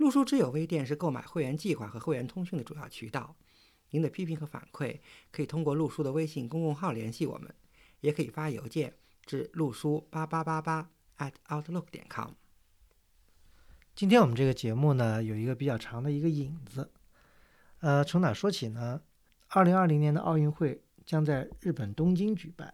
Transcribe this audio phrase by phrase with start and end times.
[0.00, 3.36] 陆书之友微店是购买会员计划和会员通讯的主要渠道。
[3.90, 4.98] 您的批评和反馈
[5.30, 7.54] 可以通过陆书的微信公共号联系我们，
[8.00, 8.94] 也可以发邮件
[9.26, 12.30] 至陆书八八八八 at outlook 点 com。
[13.94, 16.90] 今天我们这个节目呢，有一个比较长的一个引子。
[17.80, 19.02] 呃，从哪说起呢？
[19.48, 22.72] 二零二零年的奥运会将在日本东京举办。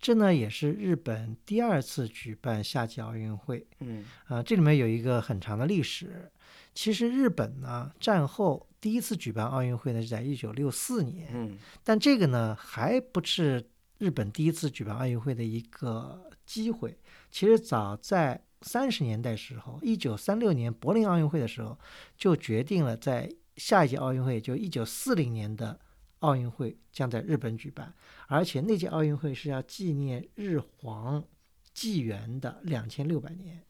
[0.00, 6.32] 这呢也是日本第二次举办夏季奥运会，嗯，啊，这里面有一个很长的历史。
[6.76, 16.96] 其实日本呢战后第一次举办奥运会呢是在一九六四年，嗯，但这个呢还不是日本第一次举办奥运会的一个机会。
[17.30, 21.76] 其实早在三十年代时候，一九三六年柏林奥运会的时候
[22.16, 25.80] 就决定了在下一届奥运会，就一九四零年的。
[26.20, 27.92] 奥运会将在日本举办，
[28.26, 31.22] 而且那届奥运会是要纪念日皇
[31.74, 33.62] 纪元的两千六百年。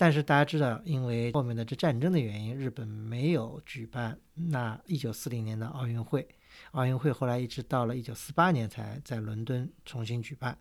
[0.00, 6.26] 但是大家知道，因为后面的这战争的原因，日本没有举办那一九四零年的奥运会。
[6.70, 10.56] 奥运会后来一直到了一九四八年才在伦敦重新举办。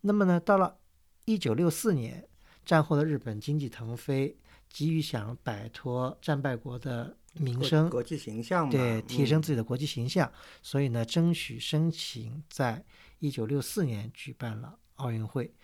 [0.00, 0.76] 那么呢，到了
[1.24, 2.26] 一九六四年，
[2.64, 4.36] 战后的日本经济腾飞，
[4.68, 7.16] 急于想摆脱战败国的。
[7.34, 10.28] 名声、国际形象对提升自己的国际形象，
[10.62, 12.84] 所以呢，争取申请在
[13.20, 15.54] 一九六四年举办了奥运会。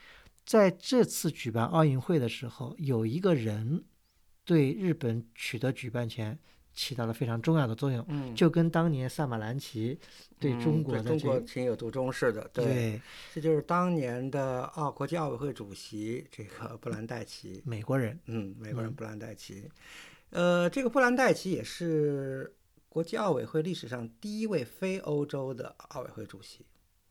[0.47, 3.85] 在这次举办奥运会的时候，有一个人
[4.45, 6.39] 对日本取得举办权
[6.73, 9.99] 起到了非常重要的作用，嗯，就跟当年萨马兰奇
[10.39, 13.01] 对中国的中国情有独钟似的，对，
[13.35, 19.69] 这就是当年的奥国际奥委会主席这个布兰代奇，美国人，嗯，美国人布兰代奇。
[20.31, 22.55] 呃，这个布兰代奇也是
[22.89, 26.65] 国际奥委会历史上第一位非欧洲的奥委会主席。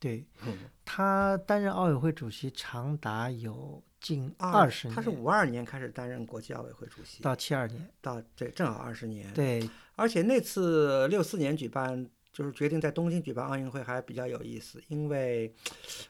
[0.06, 4.94] 对，嗯，他担任奥委会主席长达有近二十年。
[4.94, 9.32] 他是五二年开始担任国际奥委会主席，到七二年，到对，正好二十年。
[9.34, 15.54] 对，而且那次六四年举办，就是决定在东京举办奥运会，还比较有意思，因为，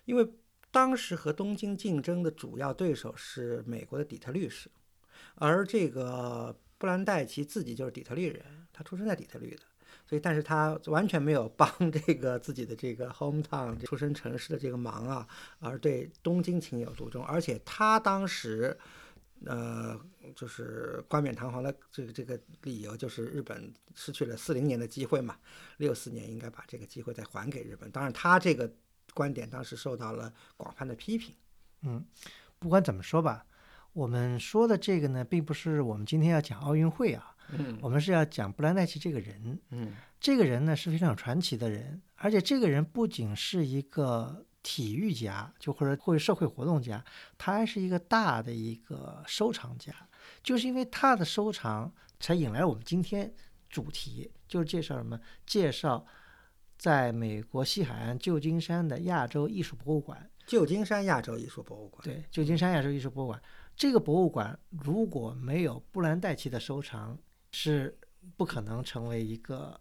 [0.04, 0.28] 因为
[0.70, 4.70] 当时和东京竞争的主要对手是美国的底特律市，
[5.36, 6.54] 而这个。
[6.78, 9.62] 布兰代奇自己就是底特律人，他出生在底特律的，
[10.08, 15.26] 所以但是他完全没有帮 这个自己的这个 hometown 出生城市的这个忙啊，
[15.58, 17.24] 而对东京情有独钟。
[17.24, 18.78] 而且他当时，
[19.44, 19.98] 呃，
[20.34, 25.36] 就是冠冕堂皇的这个这个理由，就是日本失去了四零年的机会嘛，
[25.78, 27.90] 六四年应该把这个机会再还给日本。
[27.90, 28.72] 当然，他这个
[29.12, 31.34] 观点当时受到了广泛的批评。
[31.82, 32.04] 嗯，
[32.58, 33.44] 不管怎么说吧。
[33.92, 47.04] 我们说的这个呢，并不是我们今天要讲奥运会啊，嗯，我们是要讲布兰代奇这个人，嗯，这个人呢是非常传奇的人，而且这个人不仅是一个体育家，就或者会社会活动家，
[47.38, 49.92] 他还是一个大的一个收藏家，
[50.42, 53.32] 就是因为他的收藏，才引来我们今天
[53.68, 55.20] 主题，就是介绍什么？
[55.44, 56.04] 介绍
[56.76, 63.40] 在美国西海岸旧金山的亚洲艺术博物馆，旧金山亚洲艺术博物馆，对，旧金山亚洲艺术博物馆。
[63.76, 67.16] 这个博物馆如果没有布兰代奇的收藏，
[67.58, 67.98] 是
[68.36, 69.80] 不可能成为一个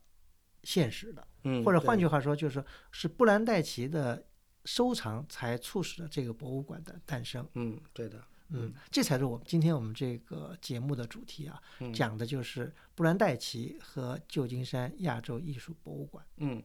[0.64, 1.28] 现实的。
[1.44, 4.26] 嗯，或者换句话说，就是是布兰代奇的
[4.64, 7.46] 收藏才促使了这个博物馆的诞生。
[7.56, 8.24] 嗯，对的。
[8.48, 11.62] 嗯，这才是我们今天我们这个节目的主题啊，
[11.94, 16.26] 讲的就是布兰代奇和旧金山亚洲艺术博物馆。
[16.38, 16.64] 嗯，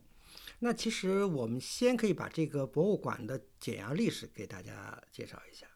[0.61, 5.67] 那其实我们先可以把这个博物馆的简要历史给大家介绍一下。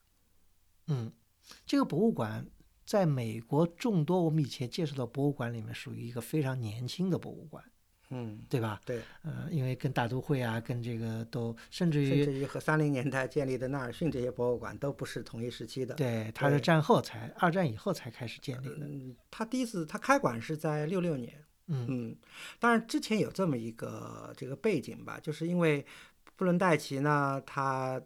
[0.87, 1.12] 嗯。
[1.67, 2.47] 这个博物馆
[2.84, 7.64] 在美国众多我们以前介绍的博物馆里面，属于一个非常年轻的博物馆，
[8.11, 8.81] 嗯，对吧？
[8.85, 15.94] 对，呃，因为跟大都会啊，跟这个都甚至于甚至于和三零年代建立的纳尔逊这些博物馆都不是同一时期的。
[15.94, 18.87] 对，它是战后才二战以后才开始建立的。
[18.87, 21.43] 嗯，它第一次它开馆是在六六年。
[21.69, 22.17] 嗯嗯，
[22.59, 25.85] 当然之前有这么一个这个背景吧，就是因为
[26.37, 28.00] 布伦代奇呢，他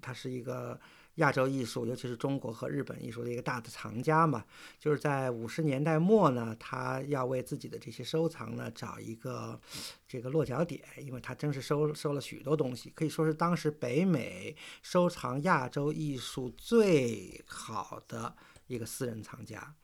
[0.00, 0.78] 他是一个。
[1.16, 4.44] 亚洲艺术，尤其是中国和日本艺术的一个大的藏家嘛，
[4.78, 9.60] 就是在五十年代末呢，他要为自己的这些收藏呢找一个
[10.06, 18.34] 这个落脚点，因为他真是收收了许多东西，可以说是当时北美收藏亚洲艺术最好的
[18.66, 19.74] 一个私人藏家。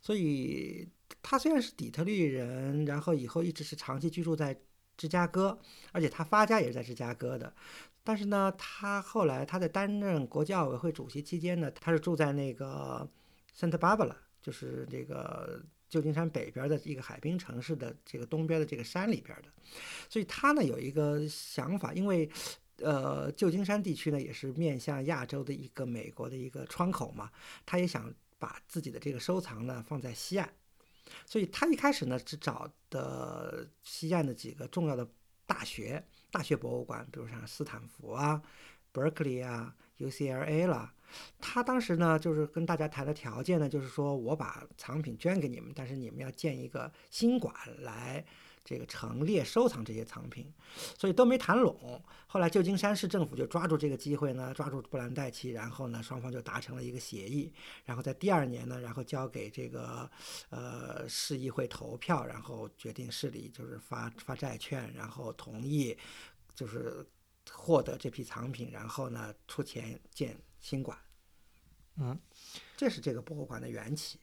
[0.00, 0.86] 所以
[1.22, 4.54] 他虽然是底特律人，然后以后一直是长期居住在
[4.96, 5.58] 芝加哥，
[5.92, 7.52] 而且他发家也是在芝加哥的。
[8.06, 13.08] 但是呢，他后来他在担任国际奥委会主席期间呢，他是住在那个
[13.58, 19.48] Santa Barbara，就是这个旧金山北边的一个海滨城市的这个东边的这个山里边的。
[20.10, 22.30] 所以他呢有一个想法，因为
[22.76, 27.30] 呃旧金山地区呢也是面向亚洲的一个美国的一个窗口嘛，
[27.64, 30.52] 他也想把自己的这个收藏呢放在西岸。
[31.24, 35.08] 所以他一开始呢只找的西岸的几个重要的
[35.46, 36.04] 大学。
[36.34, 38.42] 大学博物馆，比如像斯坦福啊、
[38.92, 40.92] Berkeley 啊、UCLA 啦，
[41.38, 48.24] 他当时呢就是跟大家谈的条件呢，就是说我把藏品捐给你们，但是你们要建一个新馆来。
[48.64, 50.50] 这个陈列收藏这些藏品，
[50.98, 52.02] 所以都没谈拢。
[52.26, 57.52] 后来旧金山市政府就抓住这个机会呢，抓住布兰代奇，然后呢，双方就达成了一个协议。
[57.84, 60.10] 然后在第二年呢，然后交给这个
[60.48, 65.96] 呃市议会投票，然后决定市里就是发发债券，然后同意
[66.54, 67.06] 就是
[67.52, 70.98] 获得这批藏品，然后呢出钱建新馆。
[71.96, 72.18] 嗯，
[72.76, 74.18] 这是这个博物馆的缘起。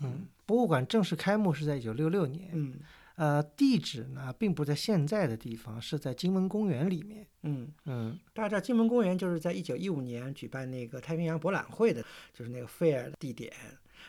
[0.00, 2.50] 嗯，博物馆正式开幕是在一九六六年。
[2.52, 2.80] 嗯。
[3.16, 7.26] 呃，地址呢，并不在现在的地方，是在金门公园里面。
[7.42, 13.52] 嗯嗯，大家知道金门公园就是在一九一五年举办那个太平洋博览会的，就是那个 fair 地点。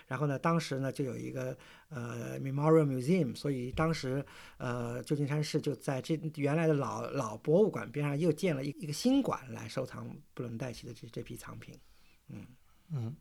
[0.07, 1.55] 然后呢，当时呢就有一个
[1.89, 4.23] 呃 memorial museum，所以当时
[4.57, 11.73] 呃旧金山市就在这原来的老老博物馆边上又建了一一个新馆来收藏布伦代奇的这这批藏品。
[12.29, 12.45] 嗯
[12.91, 13.15] 嗯，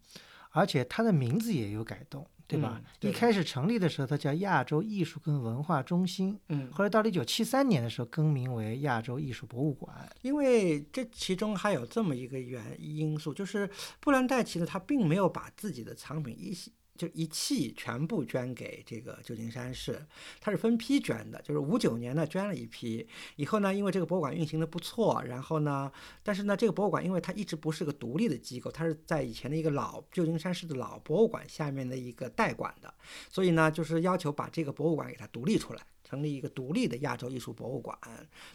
[0.55, 2.27] 而且它的名字也有改动。
[2.47, 2.79] 对吧？
[3.01, 6.39] 一开始成立的时候，它叫亚洲艺术跟文化中心。
[6.51, 10.07] 嗯，后来到了一九七三年的时候，更名为亚洲艺术博物馆。
[10.21, 13.69] 因为这其中还有这么一个原因素，就是
[13.99, 16.53] 布兰代奇呢，他并没有把自己的藏品一
[16.97, 20.01] 就一气全部捐给这个旧金山市，
[20.41, 23.07] 它是分批捐的，就是五九年呢捐了一批，
[23.37, 25.91] 以后呢因为这个博物馆运行的不错，然后呢，
[26.23, 32.93] 但是呢这个博物馆因为它一直不是个独立的机构，它是在以前的一个老旧金山市的老博物馆下面的一个代管的，
[33.29, 35.83] 所以呢就是要求把这个博物馆给它独立出来。
[36.07, 37.99] 成立一个独立的亚洲艺术博物馆，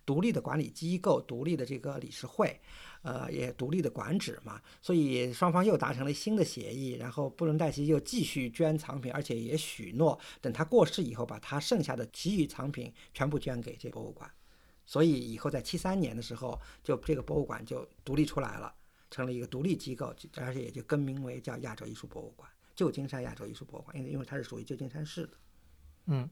[0.06, 2.62] 独立的管理机构，独立的这个理事会，
[3.02, 4.62] 呃，也独立的馆址嘛。
[4.82, 14.30] 所以双方又达成了新的协议，然后布伦代奇又继续捐藏品，而且也许诺等他过世以后，把他剩下的其余藏品全部捐给这博物馆。
[14.86, 18.74] 所以以后在七三年的时候，就这个博物馆就独立出来了，
[19.12, 25.34] 成了一个独立机构，而且也就更名为叫亚洲艺术博物馆，旧金山亚洲艺术博物馆，因为因为它是属于旧金山市的，
[26.08, 26.30] 嗯。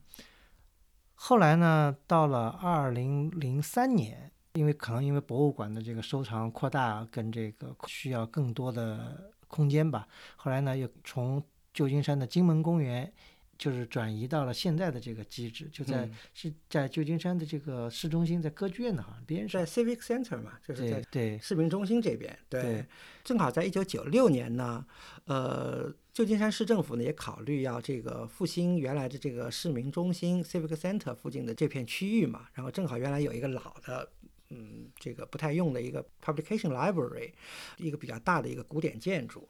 [1.19, 11.43] 后来呢，到了二零零三年，因为可能因为博物馆的这个收藏扩大，跟这个需要更多的空间吧，后来呢又从
[11.73, 13.13] 旧金山的金门公园。
[13.59, 22.37] 就是转移到了现在的这个机制，就在是在旧金山的这个市中心，在歌剧院的好像边上，在 Civic Center 嘛，就是在对市民中心这边。
[22.47, 22.85] 对，
[23.23, 24.85] 正好在一九九六年呢，
[25.25, 34.07] 呃，旧金山市政府呢也考虑要这个复兴原来的这个市民中心 Civic Center 附近的这片区域嘛，然后正好原来有一个老的，
[34.49, 37.31] 嗯，这个不太用的一个 Publication Library，
[37.77, 39.47] 一个比较大的一个古典建筑，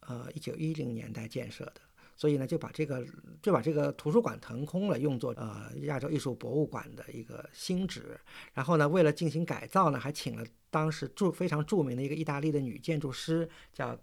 [0.00, 1.74] 呃，一九一零年代建设的。
[2.16, 3.02] 所以呢，就把这个
[3.40, 8.20] 就把这个图书馆腾空了，用作呃亚洲艺术博物馆的一个新址。
[8.52, 13.98] 然后呢，为了进行改造呢，还请了当时著非常著名的一个意大利的女建筑师，叫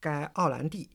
[0.00, 0.88] 该奥兰蒂。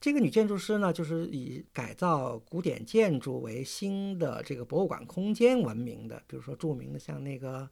[0.00, 6.22] 这个女建筑师呢，就是以改造古典建筑为新的这个博物馆空间闻名的。
[6.28, 7.68] 比如说著名的像那个。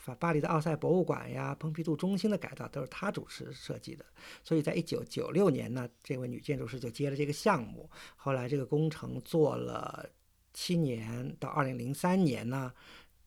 [0.00, 4.04] 法巴黎的奥赛博物馆呀，蓬皮杜中心的改造都是他主持设计的，
[4.42, 7.88] 所以在一九九六年呢，这位女建筑师就接了这个项目。
[8.16, 10.08] 后来这个工程做了
[10.54, 12.72] 七年，到二零零三年呢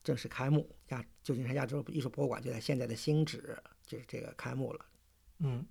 [0.02, 0.68] 正式开幕。
[0.88, 4.84] 亚旧金山亚洲艺术博物馆就在现在的新址，就是这个开幕了。
[5.38, 5.64] 嗯，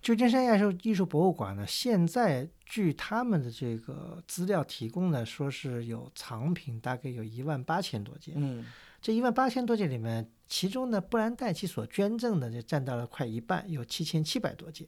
[0.00, 8.34] 旧金山亚洲艺术博物馆呢，现在据他们的这个资料提供呢，说是有藏品大概有一万八千多件。
[8.38, 8.64] 嗯。
[9.00, 14.86] 这一万八千多件里面，其中呢，布兰代奇所捐赠的就占到了快一半，有七千七百多件。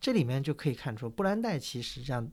[0.00, 2.30] 这里面就可以看出，布兰代奇实际上，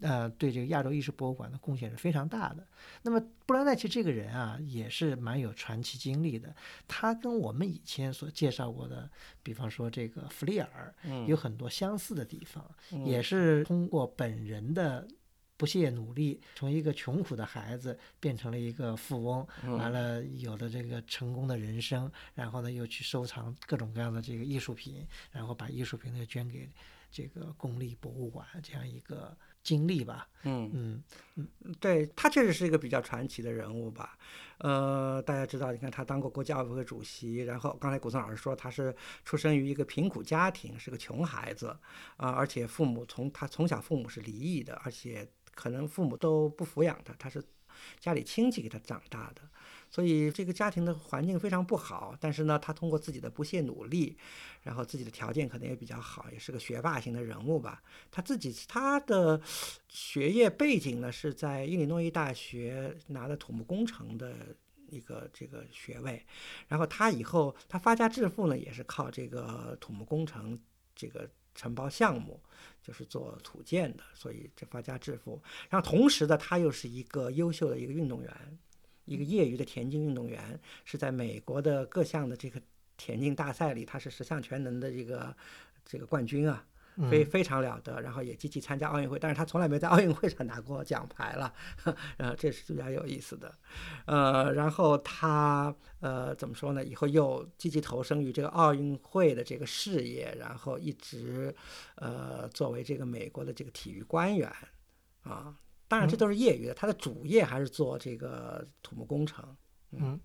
[0.00, 2.66] 呃，对这个亚洲艺术博物馆的贡献是非常大的。
[3.02, 6.54] 那么，布兰代奇这个人啊，也是蛮有传奇经历的。
[6.88, 9.10] 他跟我们以前所介绍过的，
[9.42, 10.94] 比方说这个弗利尔，
[11.26, 12.64] 有很多相似的地方，
[13.04, 15.06] 也是通过本人的。
[15.62, 19.46] 不懈努力，从一个穷苦的孩子变成了一个富翁，
[19.78, 26.68] 完了有了这个成功的人生，然后呢又去收藏各种各样的这个艺术品，然后把艺术品呢捐给
[27.12, 30.28] 这个公立博物馆，这样一个经历吧。
[30.42, 31.02] 嗯嗯
[31.36, 31.46] 嗯，
[31.78, 34.18] 对他确实是一个比较传奇的人物吧。
[34.58, 38.92] 呃，大家知道，你看他当过国际奥委会主席，然后刚才古森老师说他是
[39.24, 41.68] 出生于一个贫苦家庭，是个穷孩子
[42.16, 47.42] 啊，而且父母从他从小父母是离异的，而且可能父母都不抚养他，他是
[48.00, 49.42] 家里亲戚给他长大的。
[49.90, 54.16] 所以这个家庭的环境非常不好，但是呢，他通过自己的不懈努力，
[54.62, 57.82] 然后自己的条件可能也比较好，也是个学霸型的人物吧。
[58.10, 59.38] 他自己他的
[59.88, 64.34] 学业背景呢是在伊利诺伊大学拿的土木工程的
[64.88, 66.24] 一个这个学位，
[66.68, 70.58] 然后他以后他发家致富呢也是靠这个土木工程
[70.94, 72.40] 这个承包项目，
[72.82, 75.42] 就是做土建的，所以这发家致富。
[75.68, 78.58] 然后同时呢，他又是一个优秀的一个运动员。
[79.04, 82.62] 一个业余的田径运动员，是在美国的各项的这个
[82.96, 85.36] 田径大赛里，他是十项全能的这个
[85.84, 86.64] 这个冠军啊，
[87.10, 88.00] 非非常了得。
[88.00, 91.52] 然后也积极参加奥运会，但是他从来没在奥运会上拿过奖牌了，
[92.18, 93.54] 呃，这是比较有意思的。
[94.06, 96.84] 呃，然后他呃怎么说呢？
[96.84, 101.54] 以后又积极投身于这个奥运会的这个事业，然后一直
[101.96, 104.50] 呃作为这个美国的这个体育官员
[105.22, 105.56] 啊。
[105.88, 106.72] 当然，这都是业余的。
[106.72, 109.44] 他的主业还是做这个土木工程。
[109.90, 110.18] 嗯，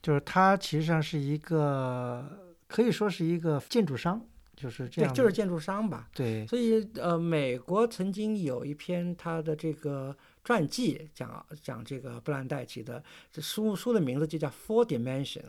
[0.00, 4.26] 就是他其实上是一个，可以说是一个建筑商，
[4.62, 5.12] 就是这样。
[5.12, 6.08] 对，就是建筑商吧。
[6.14, 6.46] 对。
[6.46, 13.02] 所以，呃，美国曾经有一篇他的这个传记，讲讲这个布兰代奇的。
[13.32, 15.40] 这书书的名字就叫《Four Dimensions》，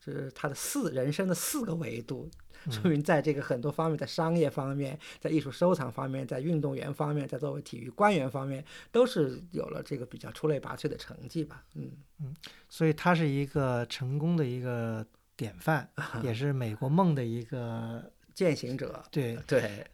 [0.00, 2.30] 就是他的四人生的四个维度。
[2.68, 11.62] 说明在这个很多方面，在商业方面，在艺术收藏方面，在运动员方面，在作为体育官员方面，都是有了这个比较出类拔萃的成绩吧。
[11.74, 12.34] 嗯嗯，
[12.68, 15.88] 所以他是一个成功的一个典范，
[16.24, 19.02] 也是美国梦的一个践行者。
[19.10, 19.84] 对对。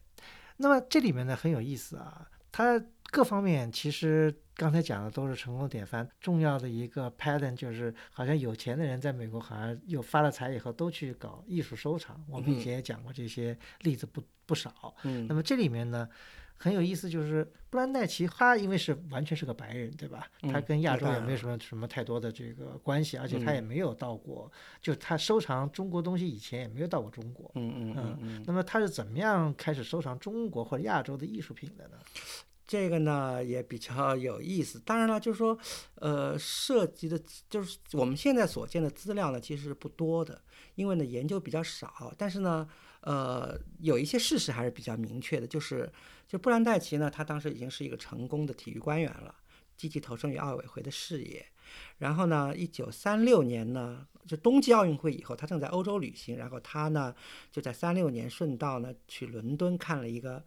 [0.57, 4.31] 那么这里面呢很有意思啊，他各方面其实。
[4.55, 12.23] 刚才讲的都是成功典范，重要的一个 pattern 就是好像有钱的人在美国好像又发了财以后都去搞艺术收藏。
[12.29, 14.95] 我们以前也讲过这些例子不不少。
[15.05, 15.25] 嗯。
[15.27, 16.07] 那么这里面呢
[16.57, 20.27] 很有意思，就是布兰奈奇他因为是完全是个白人，对吧？
[20.51, 27.51] 他跟亚洲也没有什么什么太多的这个关系，而且他也没有到过，就他收藏中国东西以前也没有到过中国。
[27.55, 28.43] 嗯嗯嗯嗯。
[28.47, 31.97] 那么他是怎么样开始收藏中国或者亚洲的艺术品的呢？
[32.65, 35.57] 这个呢也比较有意思，当然了，就是说，
[35.95, 40.41] 呃，涉及的，就是我们现在所见的资料呢，其实是不多的，
[40.75, 42.13] 因为呢研究比较少。
[42.17, 42.67] 但是呢，
[43.01, 45.91] 呃，有一些事实还是比较明确的，就是，
[46.25, 49.35] 就布兰代奇呢，他当时已经是一个成功的体育官员了，
[49.75, 51.45] 积极投身于奥委会的事业。
[51.97, 57.13] 然后呢，一九三六年呢，就冬季奥运会以后，他正在欧洲旅行，然后他呢
[57.51, 60.41] 就在三六年顺道呢去伦敦看了一个。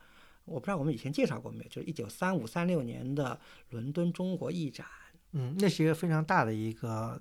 [0.46, 3.38] 我不知道我们以前介绍过没有，就是一九三五三六年的
[3.70, 4.86] 伦敦中国艺展，
[5.32, 7.20] 嗯，那是一个非常大的一个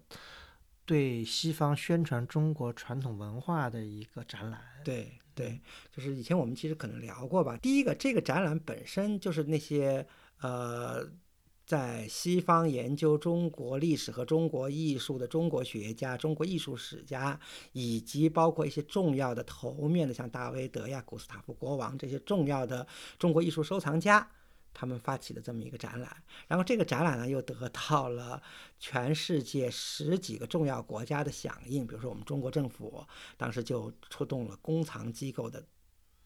[0.86, 4.62] 对西方宣传中国传统文化的一个展览。
[4.84, 5.60] 对对，
[5.92, 7.58] 就是以前我们其实可能聊过吧。
[7.58, 10.08] 第一个，这个展览本身就是那些
[10.40, 11.06] 呃。
[11.66, 17.40] 在西方研究中国历史和中国艺术的中国学家、中国艺术史家，
[17.72, 22.86] 以及包括一些重要的头面的，像大卫德呀、古斯塔夫国王这些重要的
[23.18, 24.30] 中国艺术收藏家，
[24.76, 26.16] 他们发起的这么一个展览。
[26.48, 28.40] 然后这个展览呢，又得到了
[28.80, 31.88] 全世界十几个重要国家的响应。
[31.88, 33.04] 比如说，我们中国政府
[33.38, 35.66] 当时就出动了公藏机构的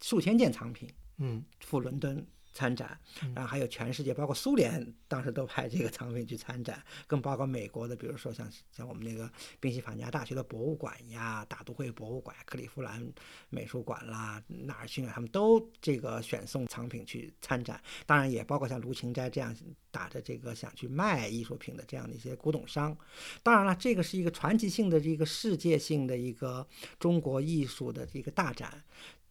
[0.01, 2.27] 数千件藏品，嗯，赴伦敦。
[2.51, 2.99] 参展，
[3.35, 13.05] 然后还有全世界，包括苏联，当时都派这个 藏品去参展，更包括美国的，比如说像像我们那个宾夕法尼亚大学的博物馆呀、大都会博物馆、克利夫兰
[13.49, 17.81] 美术馆啦、纳尔逊啊，他们都这个选送藏品去参展。
[18.05, 19.55] 当然也包括像卢芹斋这样
[19.91, 22.97] 打着这个想去卖艺术品的这样的一些古董商。
[23.43, 26.67] 当然了，这个是一个传奇性的、这个世界性的一个
[26.99, 28.83] 中国艺术的一个大展，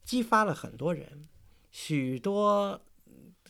[0.05, 1.29] 激发了很多人，
[1.71, 2.81] 许多。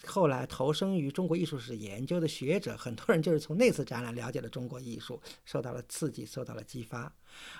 [0.06, 7.12] 后来投身于中国艺术史研究的学者，很多人就是从那次展览了解了中国艺术，受到了刺激，受到了激发。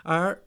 [0.02, 0.42] 而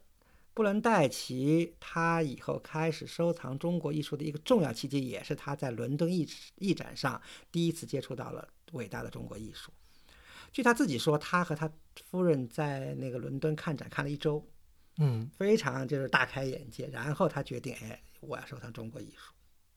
[0.53, 7.21] 布伦戴奇他以后开始收藏中国艺术的一个重要契机，也是他在伦敦艺艺展上
[7.51, 9.71] 第一次接触到了伟大的中国艺术。
[10.51, 11.71] 据他自己说，他和他
[12.10, 14.45] 夫人在那个伦敦看展看了一周，
[14.98, 16.88] 嗯，非常就是大开眼界。
[16.88, 19.31] 然后他决定，哎，我要收藏中国艺术。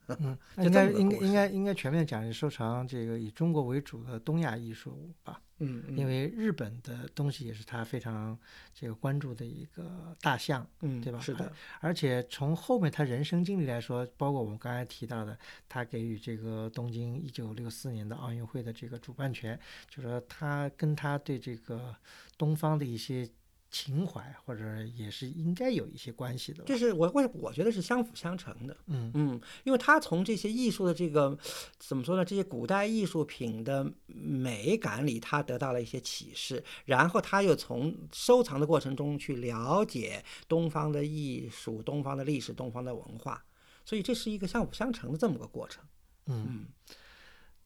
[0.08, 5.40] 嗯， 应该应该应该应该全面讲收藏这个以中国为主的东亚艺术吧。
[5.58, 8.36] 嗯嗯，因为日本的东西也是他非常
[8.74, 10.66] 这个关注的一个大项。
[10.80, 19.58] 嗯对吧是的，而且从后面他人生经历来说，包括我们刚才提到的，他给予这个东京一九六四年的奥运会的这个主办权，
[19.88, 21.94] 就说他跟他对这个
[22.36, 23.26] 东方的一些
[23.74, 26.64] 情怀，或者也是应该有一些关系的吧。
[26.64, 28.76] 这是我我我觉得是相辅相成的。
[28.86, 31.36] 嗯嗯，因为他从这些艺术的这个
[31.76, 32.24] 怎么说呢？
[32.24, 43.44] 这些古代艺术品的美感里，他得到了一些启示，然后他又从收藏的过程中去了解东方的艺术、东方的历史、东方的文化，
[43.84, 45.82] 所以这是一个相辅相成的这么个过程。
[46.26, 46.66] 嗯，嗯，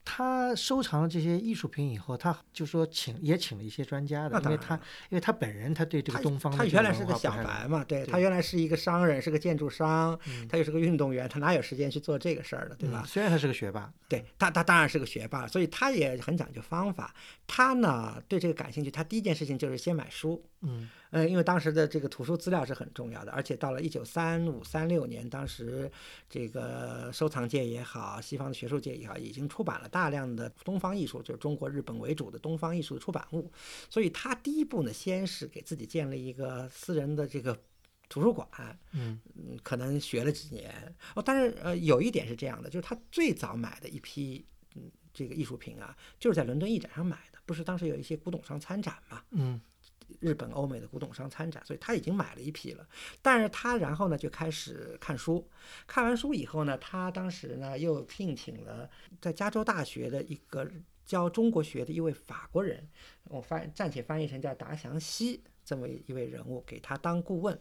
[0.04, 4.74] 他收藏了这些艺术品以后，他就说请也请了一些专家的，因为他
[5.10, 13.06] 因为他本人他对这个东方的他原来是个小白嘛，对对他原来是一个商人，是个建筑商，嗯他又是个运动员，他哪有时间去做这个事儿的，对吧嗯？
[13.06, 17.14] 虽然他是个学霸，对他，他当然是个学霸，所以他也很讲究方法。
[17.46, 20.42] 他呢对这个感兴趣，他第一件事情就是先买书。
[20.62, 25.90] 嗯呃，因为当时的这个图书资料是很重要的，而且到了一九三五、三六年，当时
[26.28, 33.50] 这个收藏界也好，西方的学术界也好，已经出版了大量的东方艺术，就是中国、日本为主的东方艺术的出版物。
[33.88, 37.58] 所以他第一步呢，先是给自己建了一个私人的这个
[38.08, 38.46] 图书馆，
[38.92, 41.22] 嗯嗯，可能学了几年哦。
[41.22, 49.60] 但是呃，有一点是这样的，就是他最早买的一批嗯这个艺术品啊，就是在伦敦艺展上买的，不是当时有一些古董商参展嘛，嗯
[50.20, 52.86] 日本、欧美的古董商参展，所以他已经买了一批了。
[53.22, 55.48] 但是他然后呢就开始看书，
[55.86, 58.88] 看完书以后呢，他当时呢又聘请了
[59.20, 60.70] 在加州大学的一个
[61.04, 62.88] 教中国学的一位法国人，
[63.24, 67.58] 我翻暂且翻译成叫达祥西这么一位人物，给他当顾问，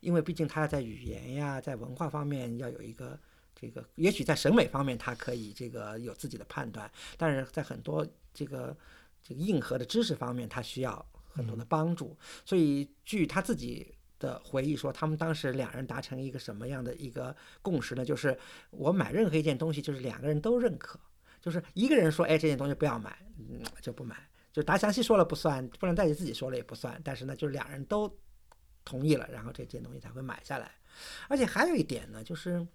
[0.00, 3.18] 因为毕竟他在语言呀，在文化方面要有一个。
[3.58, 8.76] 这个也许在审美方面，他可以这个有自己的判断，但是在很多这个
[9.22, 12.16] 这个硬核的知识方面，他需要很多的帮助。
[12.44, 18.04] 所以据他自己的回忆说，他们当时两人达成一个什么样的一个共识呢？
[18.04, 18.36] 就是
[18.70, 20.98] 我买任何一件东西，就是两个人都认可，
[21.40, 24.16] 就是一个人说，哎，这件东西不要买，嗯，就不买。
[24.52, 26.98] 就达祥西说了不算，不能代替自己说了也不算。
[27.04, 28.10] 但是呢，就是两人都
[28.86, 30.72] 同意了，然后这件东西才会买下来。
[31.28, 32.66] 而且还有一点呢，就是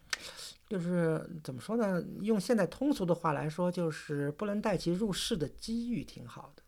[0.70, 2.00] 就是怎么说呢？
[2.22, 6.62] 用现在通俗的话来说，就是布伦代奇入市的机遇挺好的。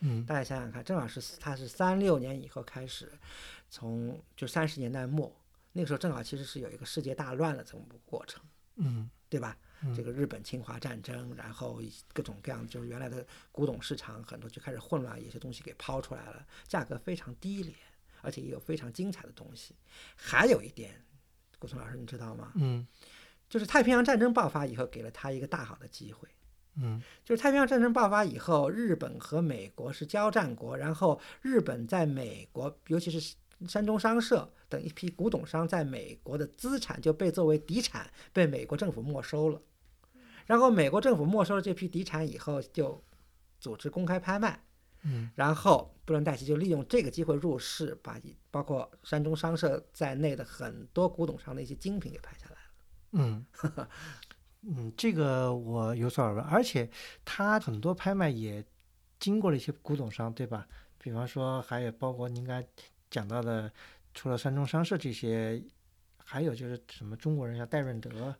[0.00, 3.10] 嗯大家想想看，正好是他是三六年以后开始，
[3.70, 5.34] 从就三十年代末
[5.72, 8.42] 那个时候，正好其实是有一个世界大乱的这么个过程，
[8.76, 9.56] 嗯对吧？
[9.82, 11.82] 嗯这个日本侵华战争，然后
[12.12, 17.76] 各种各样就是原来的古董市场很多就开始混乱，有些东西给抛出来了，价格非常低廉，
[18.22, 19.74] 而且也有非常精彩的东西。
[20.14, 21.04] 还有一点，
[21.58, 22.52] 顾松老师你知道吗？
[22.54, 22.86] 嗯
[23.48, 26.28] 就是太平洋战争爆发以后，给了他一个大好的机会。
[26.78, 33.34] 嗯就是太平洋战争爆发以后，日本和美国是交战国，然后日本在美国，尤其是
[33.66, 39.60] 山中商社等一批古董商在美国的资产就被作为敌产被美国政府没收了。
[40.44, 43.02] 然后美国政府没收了这批敌产以后，就
[43.58, 44.62] 组织公开拍卖，
[45.02, 52.58] 嗯然后布伦戴奇就利用这个机会入市，把包括山中商社在内的很多古董商的一些精品给拍下来了。
[53.12, 53.46] 嗯
[54.68, 56.90] 嗯，这个我有所耳闻，而且
[57.24, 58.64] 他很多拍卖也
[59.20, 60.66] 经过了一些古董商，对吧？
[60.98, 62.68] 比方说，还有包括您刚才
[63.08, 63.72] 讲到的，
[64.12, 65.62] 除了三中商社这些，
[66.16, 68.34] 还有就是什么中国人像戴润德，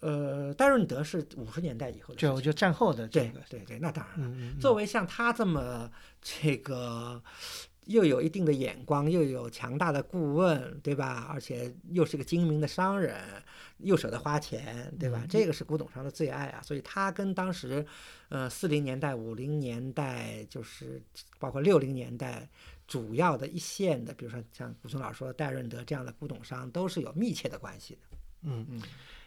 [0.00, 4.26] 呃，戴润德是五十年代以后就情，就战后的这对个，对对，那当然了。
[4.28, 5.90] 嗯嗯，作为像他这么
[6.22, 7.22] 这个
[7.86, 11.26] 又有一定的眼光，又有强大的顾问，对吧？
[11.30, 13.20] 而且又是个精明的商人，
[13.78, 15.20] 又舍得花钱，对吧？
[15.22, 16.62] 嗯这个是古董商的最爱啊。
[16.62, 17.84] 所以他跟当时，
[18.28, 21.02] 呃，四零年代、五零年代，就是
[21.38, 22.48] 包括六零年代。
[22.88, 28.00] 主要的一线的，比如说像古村老师说的戴润德这样的古董商，都是有密切的关系的。
[28.42, 28.82] 嗯嗯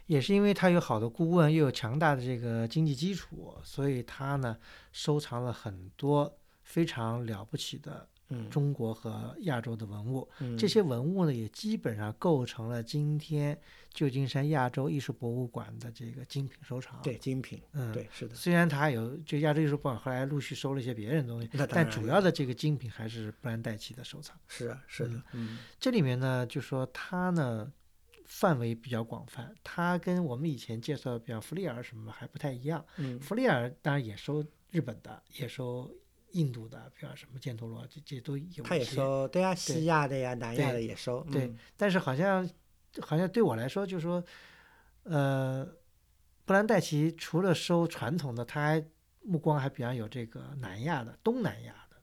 [0.06, 4.56] 也是因为他有好的顾问，又有强大的这个经济基础，所以他呢
[4.92, 8.15] 收藏了很多非常了不起的嗯，
[8.50, 10.28] 中国和亚洲的文物。
[10.40, 13.58] 嗯这些文物呢，也基本上构成了今天
[13.94, 17.94] 旧金山亚洲艺术博物馆的这个精品收藏。，对精品，嗯，。
[17.94, 24.38] 对是的，虽然它有，就亚洲艺术博物馆后来陆续收了一些别人的东西，但主要的这个精品还是布兰代奇的收藏。
[24.48, 27.72] 是啊是的，嗯这里面呢，就说它呢
[28.26, 32.84] 范围比较广泛，它跟我们以前介绍的，比方弗利尔什么还不太一样。
[32.98, 35.90] 嗯弗利尔当然也收日本的，也收
[36.36, 38.64] 印度的，比方什么犍陀罗，这这都有。
[38.64, 42.48] 他也收，对呀，西亚的呀，南亚的也收，对嗯但是好像
[43.00, 44.24] 好像对我来说，就是说，
[45.04, 45.66] 呃，
[46.44, 48.86] 布兰代奇除了收传统的，他还
[49.22, 51.96] 目光还比较有这个南亚的、东南亚的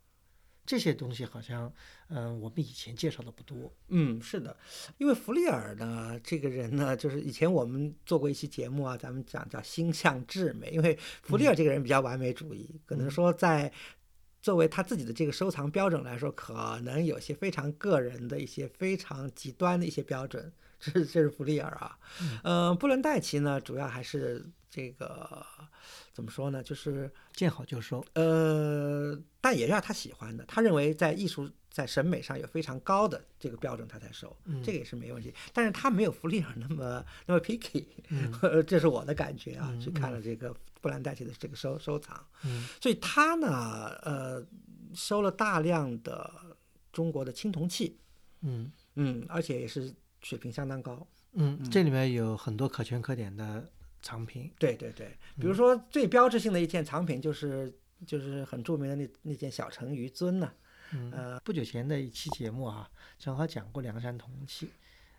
[0.65, 1.73] 这些东西，好像
[2.09, 3.73] 嗯、我们以前介绍的不多。
[3.89, 4.57] 嗯，是的，
[4.99, 13.73] 因为弗利尔呢，这个人呢，就是以前我们做过一期节目啊，咱们讲叫星象至美，因为弗利尔这个人比较完美主义，可能说在
[14.43, 21.97] 作为他自己的这个收藏标准来说，可能有些非常个人的一些非常极端的一些标准，这是这是弗利尔啊，
[22.43, 25.47] 嗯、布伦代奇呢，主要还是这个
[26.13, 28.05] 怎么说呢，就是见好就收。
[28.15, 35.33] 呃，但也让他喜欢的，他认为在艺术在审美上有非常高的这个标准，他才收，这个也是没问题。
[35.53, 37.85] 但是他没有弗利尔那么那么 picky，、
[38.67, 39.73] 这是我的感觉啊。
[39.81, 43.49] 去看了这个布兰代替的这个收收藏，嗯所以他呢，
[44.03, 44.47] 呃，
[44.93, 46.31] 收了大量的
[46.93, 47.99] 中国的青铜器，
[48.41, 51.07] 嗯嗯，而且也是水平相当高。
[51.35, 53.71] 嗯，这里面有很多可圈可点的
[54.03, 54.53] 藏品。
[54.59, 57.73] 对对对，比如说最标志性的一件藏品就是
[58.05, 60.53] 就是很著名的那那件小城余尊呢、
[60.93, 64.69] 嗯，不久前的一期节目啊，正好讲过梁山铜器。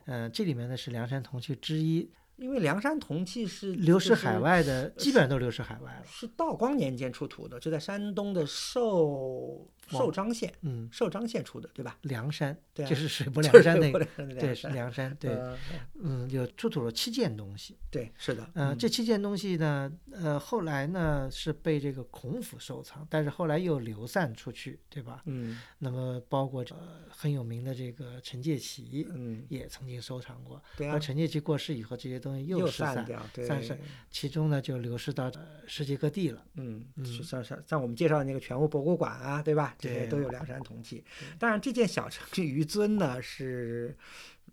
[0.05, 2.11] 呃，这里面呢是梁山铜器之一，
[2.43, 6.03] 因为梁山铜器是流失海外的，基本上都流失海外了。
[6.05, 11.97] 是道光年间出土的，就在山东的寿寿张县，嗯，寿张县出的，对吧？
[12.01, 13.99] 梁山，对啊就是水泊梁山那个，
[14.39, 15.57] 对，是梁山，对，呃
[16.01, 17.77] 嗯，有出土了七件东西。
[17.91, 18.77] 对，是的，呃，嗯。
[18.77, 25.21] 这七件东西呢，呃，后来呢是被这个孔府收藏，但是后来又流散出去，对吧？
[25.25, 25.59] 嗯。
[25.79, 26.77] 那么包括呃
[27.09, 30.93] 很有名的这个陈介奇嗯，也曾经收藏过，对啊。
[30.93, 33.77] 而，陈介奇过世以后，这些东西又失散，掉，对，散失
[34.09, 36.43] 其中呢就流失到呃世界各地了。
[36.55, 37.05] 嗯，嗯。
[37.05, 39.72] 是像像像我们介绍的那个全屋博物馆啊，对吧？
[39.79, 41.03] 这些对都有梁山铜器。
[41.37, 43.97] 当然，这件小城余尊呢是。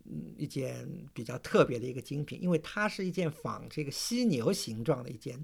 [0.07, 5.39] 嗯，一件比较特别的一个精品，因为它是一件仿这个犀牛形状的一件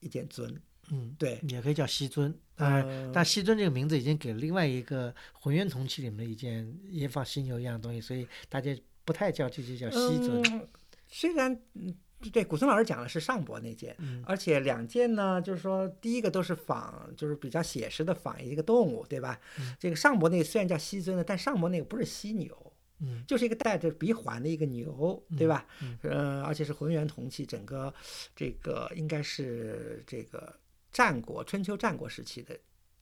[0.00, 10.42] 一件尊，嗯，对，也可以叫西尊，当然，呃但西尊这个名字已经给了另外一个浑元铜器里面的一件也仿犀牛一样的东西，所以大家不太叫这些叫西尊。
[10.50, 10.68] 嗯、
[11.06, 11.94] 虽然嗯，
[12.28, 19.40] 对古森老师讲的是上博那件，嗯而且两件呢，就是说第一个都是仿，就是比较写实的仿一个动物，对吧？
[19.58, 22.54] 嗯这个上博那个虽然叫西尊的，但上博那个不是犀牛。
[23.02, 25.66] 嗯就是一个带着鼻环的一个牛，对吧？
[25.80, 27.94] 嗯呃，而且是浑圆铜器，整个
[28.36, 30.54] 这个应该是这个
[30.92, 32.54] 战国春秋战国时期的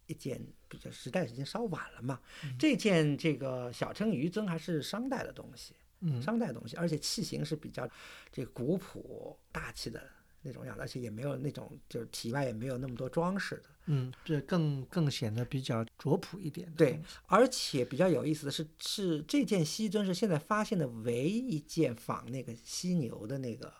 [0.06, 2.20] 一件，比较时代已经稍晚了嘛。
[2.44, 5.82] 嗯这件这个小称鱼尊还是商代的东西，嗯
[6.22, 7.88] 商代的东西，而且器型是比较
[8.32, 10.02] 这个古朴大气的
[10.42, 13.64] 那种样子，而且也没有那种就是体外也没有那么多装饰的。
[13.90, 17.00] 嗯，这更更显得比较拙朴一点对。
[17.26, 23.72] 而且比较有意思的是，是这件西尊是现在发现的唯一一件仿那个犀牛的那个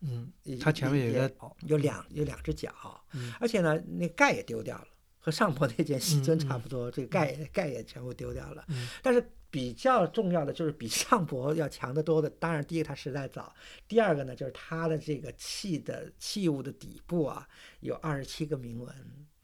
[0.00, 2.74] 嗯，它前面有一个有两有两只脚，
[3.12, 4.88] 嗯而且呢，那盖也丢掉了，
[5.20, 8.64] 和上坡那件西尊差不多，这个盖也盖也全部丢掉了。
[8.66, 13.54] 嗯但是比较重要的就是比上博要强得多的，当然第一个它时代早，
[13.86, 17.46] 第二个呢就是它的这个器的器物的底部啊
[17.78, 18.92] 有二十七个铭文。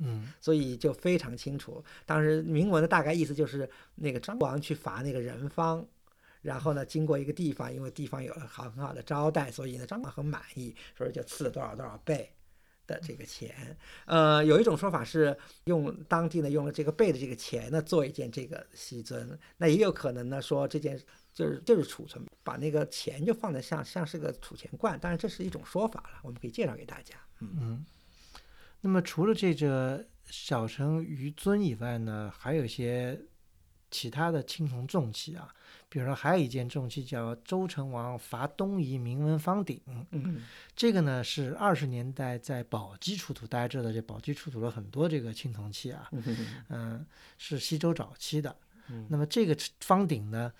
[0.00, 1.84] 嗯所以就非常清楚。
[2.06, 5.84] 当时铭文的大概意思就是，那个张王去伐那个人方，
[6.40, 12.32] 然后呢，经过一个地方，因为地方有了好很好的招待，所以呢，张王很满意，所以就赐了多少多少倍。
[12.88, 13.54] 的这个钱，
[14.06, 21.00] 呃，有一种说法是用当地呢用了这个贝的这个钱呢做一件这个西尊，那也有可能呢说这件
[21.32, 27.14] 就是就是储存，把那个钱就放在像像是个储钱罐，当然这是一种说法了，我们可以介绍给大家。
[27.40, 27.86] 嗯嗯。
[28.80, 33.20] 那么除了这个小城余尊以外呢，还有一些
[33.90, 35.54] 其他的青铜重器啊，
[35.88, 39.80] 比如说还有一件重器叫周成王伐东夷铭文方鼎，
[40.12, 40.42] 嗯
[40.76, 46.22] 这个呢是二十年代在宝鸡出土，大家知道这宝鸡出土了很多这个青铜器啊，嗯
[46.68, 47.06] 嗯，
[47.38, 48.54] 是西周早期的。
[48.90, 50.52] 嗯那么这个方鼎呢，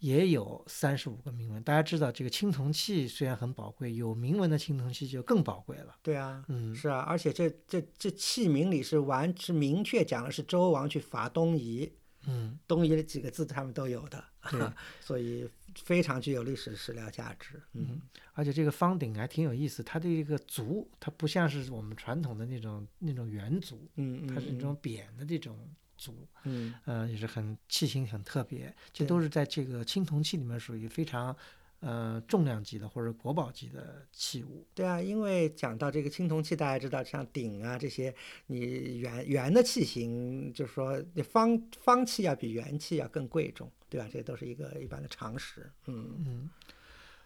[0.00, 1.62] 也有三十五个铭文。
[1.62, 5.94] 大家知道，这个青铜器虽然很宝贵，有铭文的青铜器就更宝贵了。
[6.02, 11.90] 对啊，嗯是啊，而且这这这器名里是完是明确讲的是周王去伐东夷，
[12.26, 14.60] 嗯，东夷的几个字他们都有的，对
[15.00, 15.48] 所以
[15.84, 17.60] 非常具有历史史料价值。
[17.72, 18.00] 嗯
[18.34, 25.56] 而且这个方鼎还挺有意思，它的一个足，它不像是我们传统的那种那种圆足，嗯，它是那种扁的这种
[25.96, 28.74] 足，嗯呃，也是很器型很特别。
[28.92, 31.34] 这都是在这个青铜器里面属于非常
[31.80, 34.66] 呃重量级的或者国宝级的器物。
[34.74, 38.14] 对啊，因为讲到这个青铜器，大家知道像鼎啊这些，
[38.46, 44.08] 你圆圆的器型，就是说你方方器要比圆器要更贵重，对吧？
[44.12, 45.70] 这都是一个一般的常识。
[45.86, 46.50] 嗯嗯，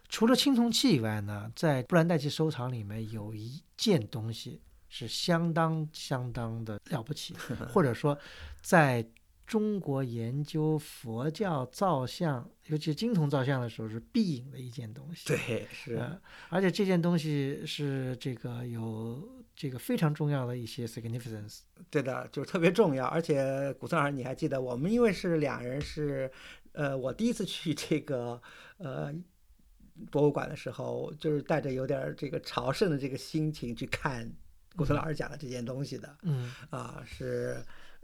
[0.08, 7.34] 除了青铜器以外呢，在布兰代奇收藏里面有一件东西是相当相当的了不起，
[7.72, 8.18] 或者说，
[8.60, 9.06] 在
[9.50, 15.26] 中国研究佛教造像，尤其金铜造像的时候，是必引的一件东西。
[15.26, 16.16] 对，是，呃，
[16.50, 21.62] 而且这件东西是这个有这个非常重要的一些 significance。
[21.90, 23.04] 对的，就是特别重要。
[23.06, 26.30] 而且古森老师，你还记得我们因为是两人是，
[26.70, 28.40] 呃，我第一次去这个
[28.78, 29.12] 呃
[30.12, 34.32] 博物馆的时候，就是带着有点儿这个朝圣的这个心情去看
[34.76, 36.16] 古森老师讲的这件东西的。
[36.22, 37.60] 嗯啊，是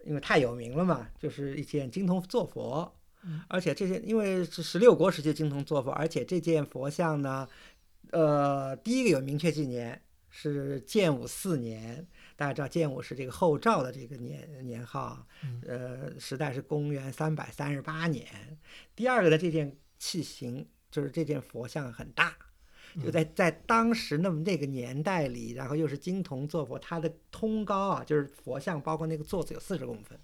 [0.06, 7.48] 因为太有名了嘛，就是一件金铜坐佛，嗯而且这件因为是十六国时期金铜坐佛，而且这件佛像呢，
[8.12, 18.26] 呃，第一个有明确纪年是建武四年，大家知道建武是这个后赵的这个年年号，嗯呃，时代是公元三百三十八年。
[18.94, 22.36] 第二个呢这件器型就是这件佛像很大。
[23.04, 30.18] 就在在当时那么那个年代里，然后又是金铜坐佛，它的通高啊，就是佛像包括那个座子有四十公分，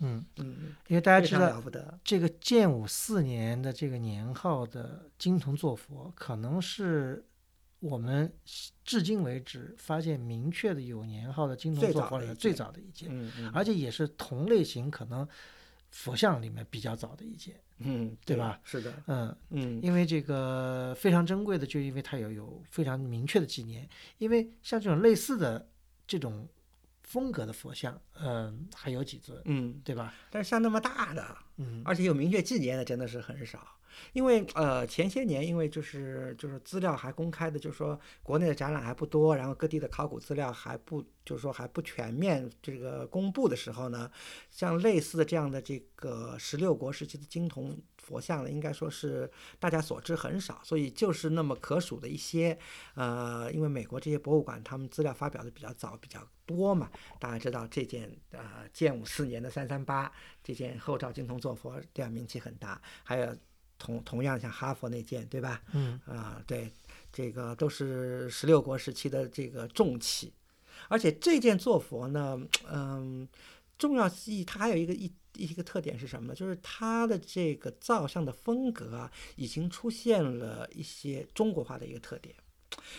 [0.00, 1.62] 嗯，嗯，因为大家知道
[2.04, 7.24] 这个建武四年的这个年号的金铜坐佛，可能是
[7.78, 8.30] 我们
[8.84, 15.26] 至今为止发现明确的有年号的金铜坐佛里面最早的一件早的一件，嗯嗯，而且也是同类型可能
[15.90, 17.58] 佛像里面比较早的一件。
[17.80, 18.60] 嗯，对吧？
[18.64, 23.88] 是的，嗯，嗯，因为这个非常珍贵的，就因为它有有非常明确的纪念。
[24.18, 25.68] 因为像这种类似的
[26.06, 26.46] 这种
[27.02, 30.14] 风格的佛像，嗯，还有几尊，嗯，对吧？
[30.30, 33.66] 但是像那么大的，嗯而且有明确纪念的真的是很少。
[34.12, 44.10] 因为呃前些年因为就是就是资料还公开的，就是说国内的展览还不多，然后各地的考古资料还不就是说还不全面这个公布的时候呢，
[44.50, 52.58] 像类似的这样的这个十六国时期的金铜佛像呢，应该说是大家所知很少，所以就是那么可数的一些。
[52.94, 60.10] 呃，因为美国这些博物馆他们资料发表的比较早比较多嘛，大家知道这件呃建武四年的三三八
[60.42, 63.36] 这件后赵金铜坐佛，这样名气很大，还有。
[63.80, 65.62] 同同样像哈佛那件，对吧？
[65.72, 66.70] 嗯啊、对，
[67.10, 70.30] 这个都是十六国时期的这个重器，
[70.88, 72.38] 而且这件坐佛呢，
[72.70, 73.26] 嗯，
[73.78, 76.34] 重要意义它还有一个一一个特点是什么呢？
[76.34, 82.34] 就是它的这个造像的风格啊，已经出现了一些中国化的一个特点，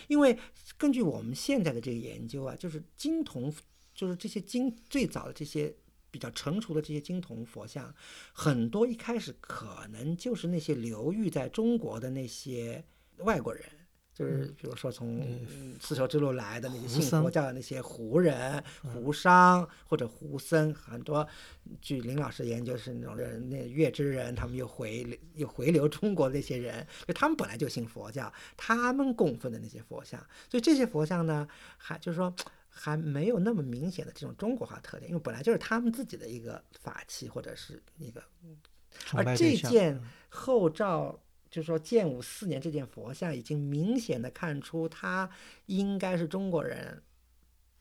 [0.08, 0.36] 因为
[0.76, 3.54] 根据我们现在的这个研究啊，就是金铜，
[3.94, 5.72] 就是这些金最早的这些。
[6.12, 7.92] 比较成熟的这些金铜佛像，
[8.34, 12.84] 很多一开始可能就是那些流寓在中国的那些
[13.20, 13.64] 外国人，
[14.12, 21.26] 就是比如说从嗯丝绸之路来的那些信佛教的那些胡人、胡商或者胡僧，很多
[21.80, 30.20] 据林老师研究是那种人，那月支人，他们又回又回流中国的那些人，就他们本来就信佛教，他们供奉的那些佛像，
[30.50, 31.48] 所以这些佛像呢，
[31.78, 32.34] 还就是说。
[32.74, 38.24] 还没有那么明显的这种中国化特点，因为本来就是他们自己的一个法器或者是一个，
[39.12, 45.30] 而这件后赵就是说建武四年这件佛像，已经明显的看出它
[45.66, 47.02] 应该是中国人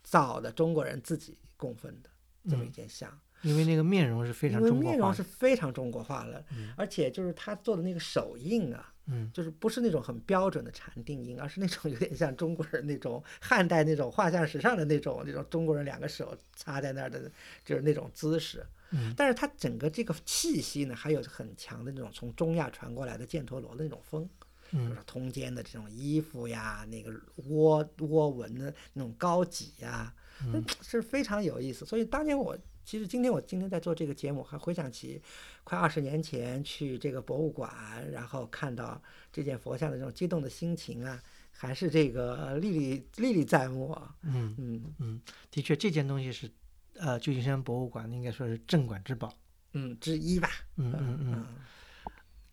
[0.04, 2.10] 造的，中国人自己供奉的
[2.49, 3.17] 这么一件像。
[3.41, 6.73] 因为那个面容是非常中国化的面容是，非常中国化了，嗯。
[6.77, 9.30] 而且就是他做的那个手印啊，嗯。
[9.34, 17.32] 就是不是那种很标准的禅定印，而是那种有点像中国人那种汉代那种画像石上的那种那种中国人两个手插在那儿的，
[17.65, 18.65] 就是那种姿势。
[18.91, 19.13] 嗯。
[19.17, 24.30] 但是它整个这个气息呢，还有很强的那种从中亚传过来的犍陀罗的那种风，
[24.69, 27.12] 比如嗯通肩的这种衣服呀，那个
[27.47, 30.13] 窝窝纹的那种高脊呀，
[30.45, 30.63] 嗯。
[30.82, 31.86] 是非常有意思。
[31.86, 35.22] 所以当年我其实今天我今天在做这个节目，还回想起
[35.63, 37.72] 快二十年前去这个博物馆，
[38.12, 44.15] 然后看到这件佛像的这种激动的心情啊，还是这个历历历历在目啊。
[44.24, 46.52] 嗯嗯嗯，的确，这件东西是
[46.96, 49.34] 呃旧金山博物馆应该说是镇馆之宝。
[49.74, 50.50] 嗯，之一吧。
[50.76, 51.34] 嗯嗯嗯。
[51.34, 51.46] 嗯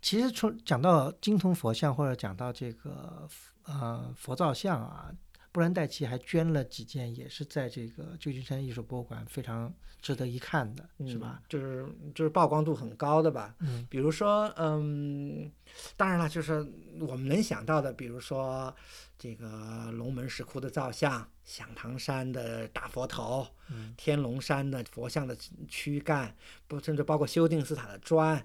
[0.01, 3.29] 其实从讲到金铜佛像或者讲到这个
[3.65, 5.13] 呃佛造像啊，
[5.59, 11.43] 布兰代奇还捐了几件，也是在这个旧金山艺术博物馆非常值得一看的，是吧？？
[11.43, 13.57] 嗯就是就是曝光度很高的吧。
[13.59, 15.51] 嗯比如说，嗯，
[15.97, 16.65] 当然了，就是
[17.01, 18.73] 我们能想到的，比如说
[19.19, 26.33] 这个龙门石窟的造像、响堂山的大佛头、嗯天龙山的佛像的躯干，
[26.69, 28.41] 不甚至包括修定斯塔的砖，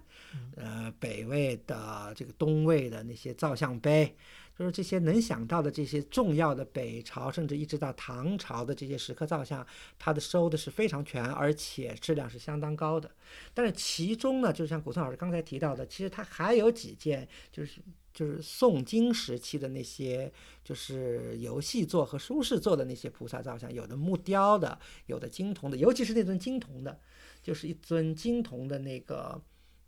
[0.56, 4.16] 呃，北魏的这个东魏的那些造像碑。
[4.58, 9.66] 就是这些能想到的这些重要的北朝，甚至一直到唐朝的这些石刻造像，
[9.98, 13.10] 它的收的是非常全，而且质量是相当高的。
[13.54, 17.82] 但是其中呢，就像古村老师刚才提到的，其实它还有几件就是
[18.14, 20.32] 就是宋金时期的那些，
[20.64, 27.00] 就是游戏作和舒适做的那些菩萨造像，有的木雕的，有的金铜的，尤其是那尊金铜的，
[27.42, 29.42] 就是一尊金铜的那个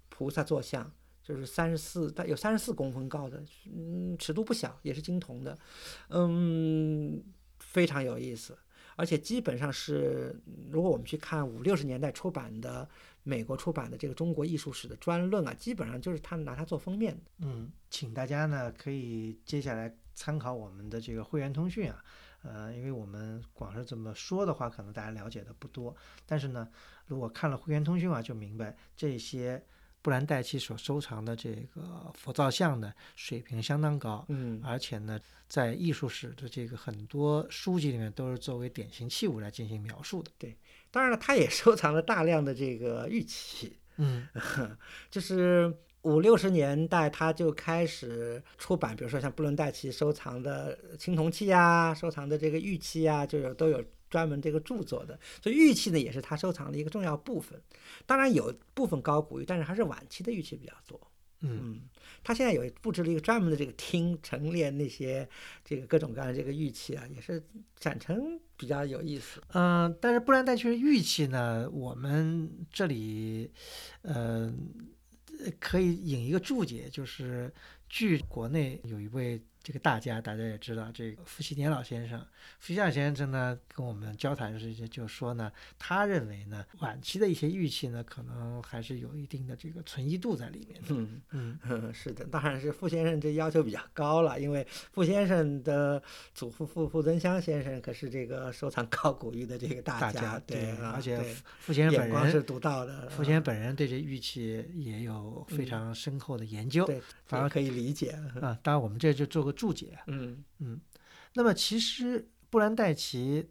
[0.09, 0.91] 菩萨坐像，
[1.25, 5.57] 就是三十四，大有三十四公分高的，嗯，尺度不小，也是金铜的，
[6.09, 7.19] 嗯，
[7.57, 8.55] 非常有意思。
[8.95, 12.87] 而且基本上是，如果我们去看五六十年代出版的
[13.23, 17.19] 美国出版的这个中国艺术史的专论啊，基本上就是他拿它做封面。
[17.39, 22.03] 嗯，请大家呢可以接下来参考我们的这个会员通讯啊，
[22.43, 25.95] 呃，因为我们光是这么说的话，可能大家了解的不多。
[26.27, 26.69] 但是呢，
[27.07, 29.65] 如果看了会员通讯啊，就明白这些。
[30.05, 31.81] 布兰代奇所收藏的这个
[32.13, 40.29] 佛造像的水平相当高，嗯，而且呢，在艺术史的这个很多书籍里面都是作为典型器物来进行描述的。
[40.37, 40.55] 对，
[40.91, 44.27] 当然了，他也收藏了大量的这个玉器，嗯，
[45.09, 53.83] 就是五六十年代他就开始出版，比如说像布伦代奇收藏的青铜器呀，收藏的这个玉器呀，就有都有。
[54.15, 57.61] 专门这个著作的，所以玉器呢也是他收藏的一个重要部分。
[58.05, 60.97] 当然有部分高古玉，但是还是晚期的玉器比较多。
[61.41, 61.81] 嗯，
[62.23, 65.27] 他现在有布置了一个专门的这个厅，陈列那些
[65.65, 67.43] 这个各种各样的这个玉器啊，也是
[67.77, 69.41] 展陈比较有意思。
[69.51, 73.51] 嗯，但是布兰代奇的玉器呢，我们这里
[74.03, 74.49] 呃
[75.59, 77.53] 可以引一个注解，就是
[77.89, 79.41] 据国内有一位。
[79.65, 82.23] 这个大家大家也知道，这个傅熹年老先生，
[82.59, 90.89] 傅熹先生呢跟我们交谈时就说呢，他认为呢，晚期的一些玉器呢，可能还是有一定的这个存疑度在里面的。
[91.31, 95.99] 嗯嗯， 是的，当然是傅先生这要求比较高了，因为傅先生的
[96.35, 101.17] 祖父傅傅增湘先生可是这个收藏高古玉的这个大家，对，而且
[101.57, 108.55] 傅先生本人是独到的，傅先生本人对这玉器也有非常深厚的研究，对，反而可以理解啊。
[108.61, 109.54] 当然，我们这就做个。
[109.55, 110.79] 注解，嗯嗯，
[111.33, 113.47] 那么其实布兰代奇，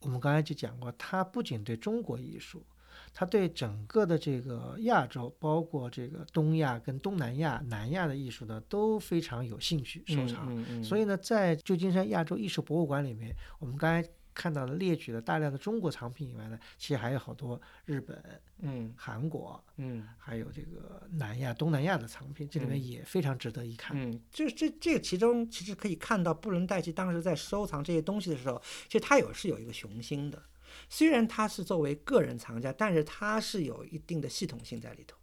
[0.00, 2.64] 我们刚才就讲过，他不仅对中国艺术，
[3.12, 10.82] 他对整个的这个亚洲，包括这个东亚跟东南亚、南亚的艺术呢，都非常有兴趣收藏。
[10.82, 14.08] 所以呢，在旧金山亚洲艺术博物馆里面，我们刚才。
[14.34, 18.22] 看到了列举了大量的中国藏品以外呢，其实还有好多日本、
[18.60, 23.96] 嗯、韩国、嗯，还有这个南亚、东南亚的藏品，这里面也非常值得一看。
[23.96, 30.42] 嗯，这这这个其中其实可以看到布伦代奇当时在收藏这些东西的时候，其实他有是有一个雄心的。
[30.88, 35.16] 虽然他是作为个人藏家，但是他是有一定的系统性在里头。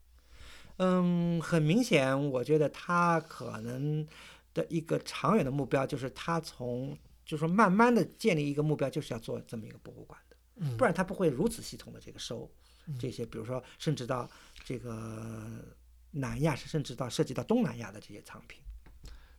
[0.77, 4.07] 嗯，很明显，我觉得他可能
[4.53, 6.97] 的一个长远的目标就是他从。
[7.29, 12.49] 就是说，慢慢的建立一个目标，就是要做这么一个博物馆的，不然他不会如此系统的这个收
[12.99, 14.27] 这些，比如说，甚至到
[14.63, 15.63] 这个
[16.09, 18.59] 南亚，甚至到涉及到东南亚的这些藏品。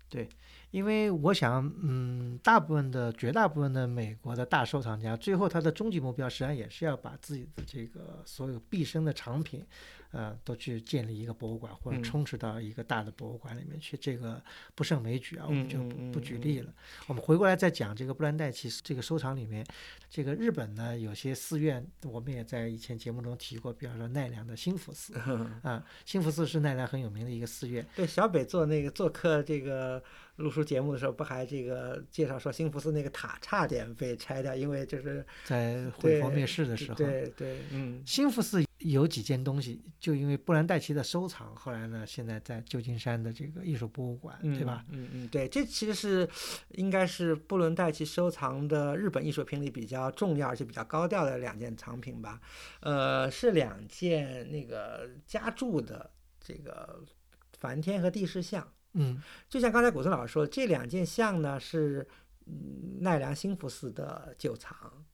[0.08, 0.28] 对，
[0.70, 9.66] 因为我想，嗯，大部分的、绝大部分的美国的大收藏家，最后他的终极目标，实际上也是要把自己的这个所有毕生的藏品。
[10.12, 14.42] 呃，都去建立一个博物馆，或者充斥到一个大的博物馆里面去，这个
[14.74, 15.78] 不胜枚举啊，我们就
[16.12, 16.72] 不举例了。
[17.06, 19.64] 我们回过来再讲这个布兰代奇这个收藏里面，
[20.08, 25.14] 这个日本呢有些寺院，我们也在以前节目中提过，比方说奈良的兴福寺
[25.62, 27.86] 啊，兴福寺是奈良很有名的一个寺院。
[27.94, 30.02] 对，小北做那个做客这个
[30.40, 36.96] 录书节目的时候，不还这个介绍说兴福寺那个塔差点被拆掉，因为就是在毁佛灭世的时候。
[36.96, 38.64] 对对，嗯，兴福寺。
[38.80, 44.82] 有几件东西，就因为布兰代奇的收藏，后来呢，现在在旧金山的这个艺术博物馆，对吧？
[44.88, 46.26] 嗯嗯，对，这其实是
[46.70, 52.40] 应该是布伦代奇收藏的日本艺术品里比较重要而且比较高调的两件藏品吧。
[52.80, 57.04] 呃，是两件那个家铸的这个
[57.58, 58.66] 梵天和地势像。
[58.92, 62.06] 嗯，就像刚才古森老师说，这两件像呢是
[63.00, 65.04] 奈良兴福寺的旧藏。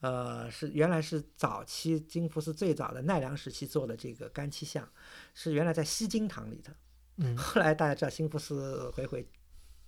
[0.00, 4.88] 呃，是原来是早期金福寺最早的奈良时期做的这个干漆像，
[5.34, 6.74] 是原来在西京堂里的。
[7.18, 9.28] 嗯， 后来大家知道兴福寺毁毁，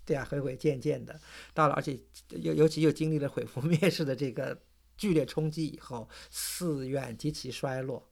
[0.05, 1.19] 对啊，毁毁渐渐的，
[1.55, 4.63] 到了而且尤尤其又经历了毁佛灭世的这个
[4.99, 8.12] 剧烈冲击以后，寺院极其衰落。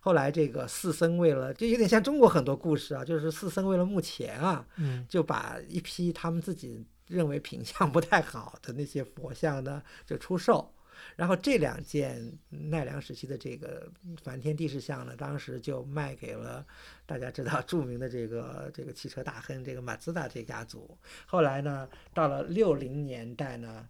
[0.00, 10.74] 后来这个四僧为了，就有点像中国很多故事啊，就是四僧为了募钱啊，嗯，就把一批他们自己认为品相不太好的那些佛像呢，就出售。
[11.16, 13.90] 然后这两件奈良时期的这个
[14.22, 16.64] 梵天帝释像呢，当时就卖给了
[17.06, 20.96] 大家知道著名的这个这个汽车大亨这个马自达这家族。
[21.26, 23.86] 后来呢，到了六零年代呢，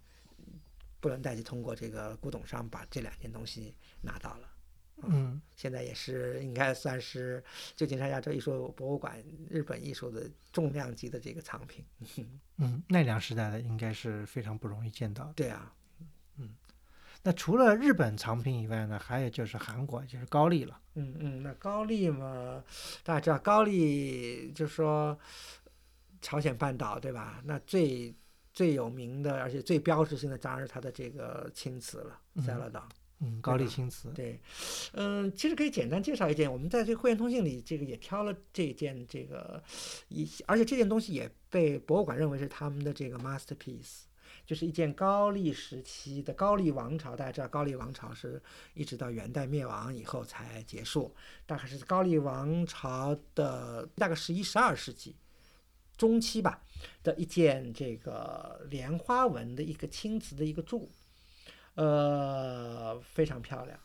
[1.01, 4.50] 布伦代奇通过这个古董商把这两件东西拿到了。
[5.09, 7.43] 嗯，现在也是应该算是
[7.75, 11.85] 旧金山亚洲艺术博物馆日本艺术的重量级的这个藏品。
[12.57, 15.33] 嗯，奈良时代的应该是非常不容易见到的。
[15.35, 15.73] 对啊，
[16.37, 16.55] 嗯
[17.23, 20.81] 那除了日本藏品以外呢，还有就是韩国，就是高丽了。
[20.95, 22.65] 嗯嗯，那高丽嘛，
[23.05, 25.19] 大家知道高丽就是说
[26.23, 27.43] 朝鲜半岛对吧？
[27.45, 28.15] 那最
[28.55, 32.89] 最有名的，而且最标志性的，当然是它的这个青瓷了，塞勒岛。
[32.91, 33.00] 嗯，
[33.43, 34.11] 高丽青瓷。
[34.13, 34.41] 对，
[34.93, 39.63] 嗯，其实可以简单介绍一件，我们在这个会员通信里，这个也挑了这件这个
[40.09, 44.05] 一，而且这件东西也被博物馆认为是他们的这个 masterpiece，
[44.47, 47.15] 就是一件高丽时期的高丽王朝。
[47.15, 48.43] 大家知道，高丽王朝是
[48.75, 51.15] 一直到元代灭亡以后才结束，
[51.45, 55.15] 大概是高丽王朝的大概十一、十二世纪
[55.97, 56.63] 中期吧
[57.03, 60.91] 的一件这个莲花纹的一个青瓷的一个柱。
[61.81, 63.79] 呃，非常漂亮。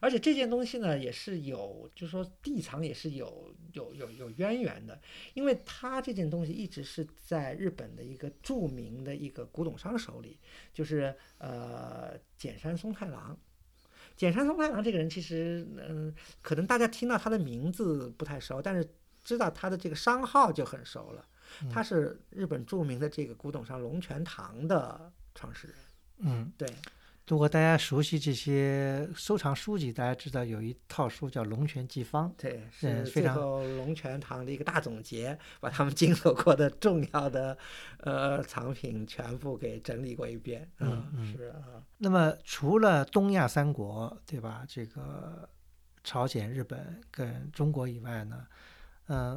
[0.00, 5.00] 而且这件东西呢，也是有，就是说地藏也是有有有有渊源的，
[5.34, 10.38] 因为它这件东西一直是在日本的一个著名的一个古董商手里，
[10.72, 13.38] 就是呃简山松太郎。
[14.16, 18.86] 简山松太郎这个人其实，嗯、可能大家听到他的名字不太熟，但是
[19.22, 21.24] 知道他的这个商号就很熟了。
[21.70, 25.76] 他是日本著名的这个古董商龙泉堂的创始人。
[26.18, 26.68] 嗯，对，
[27.28, 32.30] 如果大家熟悉这些收藏书籍，大家知道有一套书叫《龙泉记方》。
[32.36, 37.58] 对，是非常是最后龙泉堂的一个大总结，把他们经手过的重要的
[37.98, 40.70] 呃藏品全部给整理过一遍。
[40.78, 44.64] 嗯嗯是啊，那么除了东亚三国，对吧？
[44.68, 45.48] 这个
[46.04, 48.46] 朝鲜、日本跟中国以外呢，
[49.08, 49.36] 嗯、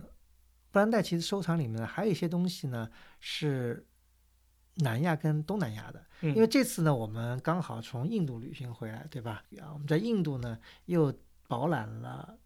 [0.69, 2.87] 布兰代奇的收藏里面呢，还有一些东西呢
[3.19, 3.83] 是
[4.79, 6.03] 南亚跟东南亚的。
[6.21, 9.43] 因因为这次呢，我们刚好从印度旅行回来，对吧？
[9.61, 11.13] 啊，我们在印度呢又
[11.47, 12.37] 饱览了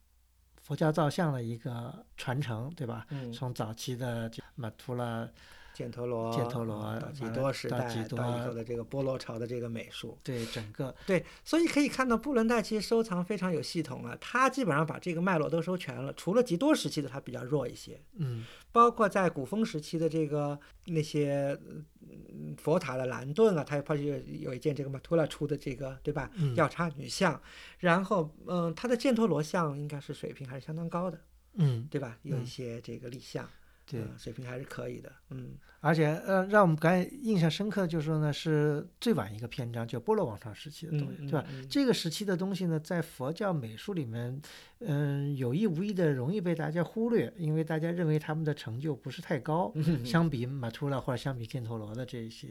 [0.62, 3.06] 佛教造像的一个传承，对吧？
[3.10, 5.28] 嗯，从早期的这马图拉，
[5.76, 10.94] 犍陀罗、犍陀罗啊到几多时代，到以后的这个波罗朝的这个美术，对整个。
[11.06, 18.46] 对，所以可以看到布伦代其实收藏非常有系统啊，他基本上把这个脉络都收全了，除了极多时期的他比较弱一些，嗯。
[18.72, 21.56] 包括在古风时期的这个那些
[22.02, 26.32] 嗯佛塔的蓝盾啊，它它有有一件这个马图拉出的这个对吧？
[26.34, 26.56] 嗯？
[26.56, 27.40] 药叉女像，
[27.78, 31.22] 然后嗯，他的犍陀罗像应该是水平还是相当高的，
[31.54, 32.18] 嗯，对吧？
[32.24, 33.48] 有一嗯些这个立像，
[34.02, 34.18] 对。
[34.18, 41.46] 水平还是可以的，嗯而且呃，让我们感印象深刻的就是说呢，是最晚一个篇章，就波罗王朝时期的东西，嗯对吧？
[41.52, 44.42] 嗯这个时期的东西呢，在佛教美术里面，
[44.80, 52.48] 嗯、有意无意的容易被大家忽略，因为大家认为他们的成就不是太高，嗯相比马图拉或者相比犍陀罗的这些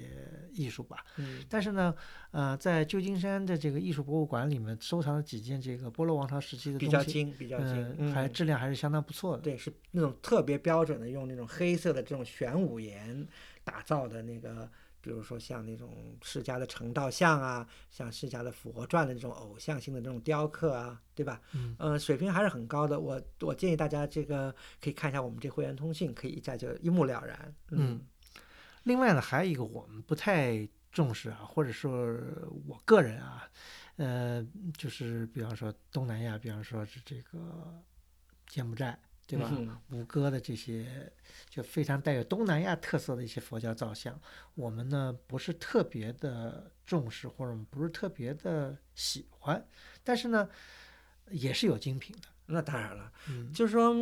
[0.53, 0.99] 艺术吧。
[1.17, 1.95] 嗯但是呢，
[2.33, 9.43] 呃，在旧金山的这个艺术博物馆里面收藏了几件这个波罗王朝时期的比东西，较精，比较精，嗯，还嗯质量还是相当不错的。
[9.43, 13.22] 对，是那种特别标准的，用那种黑色的这种玄武岩
[13.65, 14.69] 打造的那个，
[15.01, 21.41] 比如说像那种释迦的成道像啊，像释迦的佛传的这种偶像性的这种雕刻啊，对吧？
[21.53, 22.99] 嗯，呃，水平还是很高的。
[22.99, 27.55] 我我建议大家这个可以看一下我们这会员通信，可以一下就一目了然。
[27.71, 28.01] 嗯
[28.85, 32.05] 另外呢，还有一个我们不太重视啊，或者说
[32.67, 33.49] 我个人啊，
[33.95, 34.45] 呃，
[34.77, 37.81] 就是比方说东南亚，比方说是这个
[38.49, 39.49] 柬埔寨，对吧？
[39.53, 41.11] 嗯吴哥的这些
[41.49, 44.19] 就非常带有东南亚特色的一些佛教造像，
[44.55, 49.65] 我们呢不是特别的重视，或者我们不是特别的喜欢，
[50.05, 50.49] 但是呢，
[51.31, 52.29] 也是有精品的。
[52.47, 53.95] 那当然了，嗯就是说，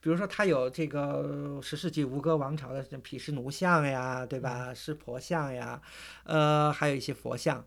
[0.00, 4.72] 比如说他有这个十世纪吴哥王朝的这毗湿奴像呀，对吧？
[4.72, 5.80] 湿婆像呀，
[6.24, 7.66] 呃，还有一些佛像，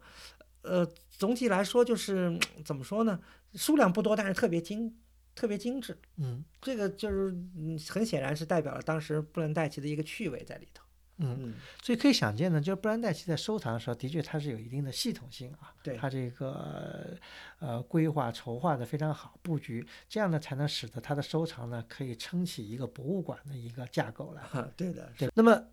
[0.62, 3.20] 呃，总体来说就是怎么说呢？
[3.56, 4.96] 数量不多，但是特别精，
[5.34, 5.98] 特别精致。
[6.18, 10.84] 嗯这个就是嗯，很显然是代表了当时布兰代奇的一个趣味在里头。
[11.24, 11.54] 嗯，嗯，
[11.84, 15.72] 所以可以想见呢，就是布兰代奇在收藏的时候，的确它是有一定的系统性啊。
[15.84, 17.16] 对它这个
[17.60, 24.42] 呃规划筹划的非常好，布局这样呢才能使得它的收藏呢可以撑起一个博物馆的一个架构来。
[24.42, 25.64] 哈，对的，对，那么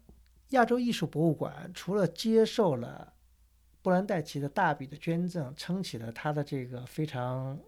[0.50, 3.14] 亚洲艺术博物馆除了接受了
[3.80, 7.58] 布兰代奇的大笔的捐赠，撑起了它的这个非常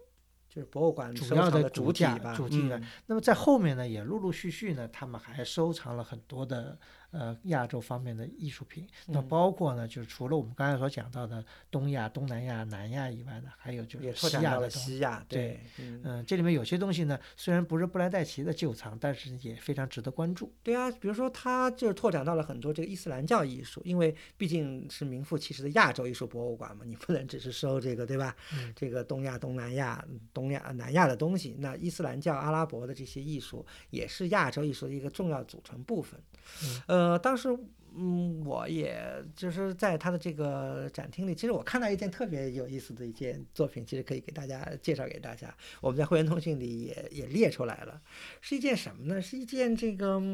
[0.53, 2.83] 就是博物馆主要的主体吧，主体的嗯。
[3.05, 6.77] 那么在后面呢，也陆陆续续呢，他们还收藏了很多的
[7.11, 8.87] 呃亚洲方面的艺术品。
[9.07, 15.45] 那嗯包括呢，就是除了我们刚才所讲到的东亚、东南亚、南亚以外呢，还有就也是拓展到了西亚的东西。
[15.45, 20.51] 西亚，对，嗯，嗯，这里面有些东西呢，虽然不是布莱代奇的旧藏，但是也非常值得关注。
[20.63, 28.35] 对啊，比如说他就是拓展到了很多这个伊斯兰教艺术，因为毕竟是名副其实的亚洲艺术博物馆嘛，你不能只是收这个对吧？
[28.53, 30.03] 嗯 这个东亚、东南亚、
[30.33, 36.19] 东亚、南亚的东西，那伊斯兰教、阿拉伯的这些艺术也是亚洲艺术的一个重要组成部分。
[36.63, 37.57] 嗯呃，当时。
[37.93, 45.53] 嗯，我也就是在他的这个展厅里，其实我看到一件特别有意思的一件作品，其实可以给大家介绍给大家。
[45.81, 48.01] 我们在会员通讯里也也列出来了，
[48.39, 49.21] 是一件什么呢？
[49.21, 50.33] 是一件这个，嗯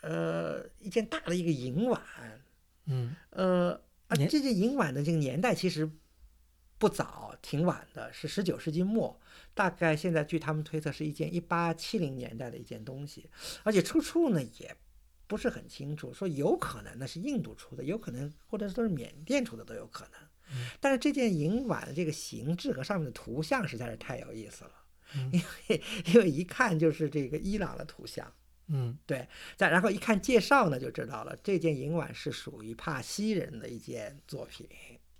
[0.00, 2.02] 呃，一件大的一个银碗。
[2.86, 3.80] 嗯呃，
[4.28, 5.88] 这件银碗的这个年代其实
[6.76, 9.16] 不早，挺晚的，是十九世纪末。
[9.54, 13.30] 大概现在据他们推测是一件一八七零年代的一件东西，
[13.62, 14.76] 而且出处呢也
[15.28, 20.58] 不是很清楚，说有可能那是印度出的，有可能或者说是缅甸出的都有可能。
[20.80, 24.72] 但是这件银碗的这个形制和上面的图像实在是太有意思了，
[25.14, 28.32] 嗯 因为因为一看就是这个伊朗的图像。
[28.70, 29.26] 嗯对
[29.56, 34.68] 再然后一看介绍呢，就知道了，这件银碗是属于帕西人的一件作品。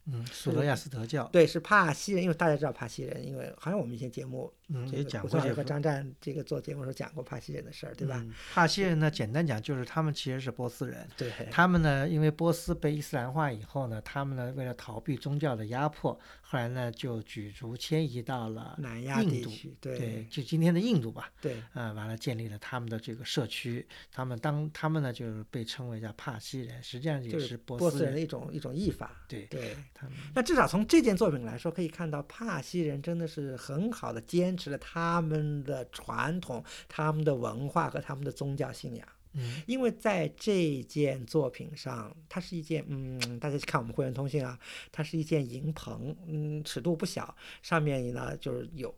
[0.05, 5.65] 嗯，索罗亚斯德教，对，是帕西人，因为大家知道帕西人，因为好像我们以前节目，嗯，也讲过这个。
[5.69, 8.17] 张战这个做节目时候讲过帕西人的事儿，对吧？
[8.25, 21.31] 嗯帕西人呢，简单讲就是他们其实是波斯人，对，他们呢，因为波斯被伊斯兰化以后呢，他们呢为了逃避宗教的压迫，后来呢就举族迁移到了南亚印度地区，对，对就今天的印度吧。
[21.41, 28.15] 对呃，完了建立了他们的这个社区，他们当他们呢就是被称为叫帕西人，实际上也就是波波斯人人。
[28.15, 29.25] 的一种一种译法。
[29.29, 39.09] 对，对，他们那至少从这件作品来说，可以看到帕西人真的是很好的坚持了他们的传统、他们的文化和他们的宗教信仰。
[39.35, 44.59] 嗯因为在这件作品上，它是一件，嗯，大家去看我们会员通信啊，
[44.91, 48.93] 它是一件银棚，嗯，尺度不小，上面呢就是有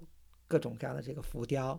[0.46, 1.78] 各种各样的这个浮雕，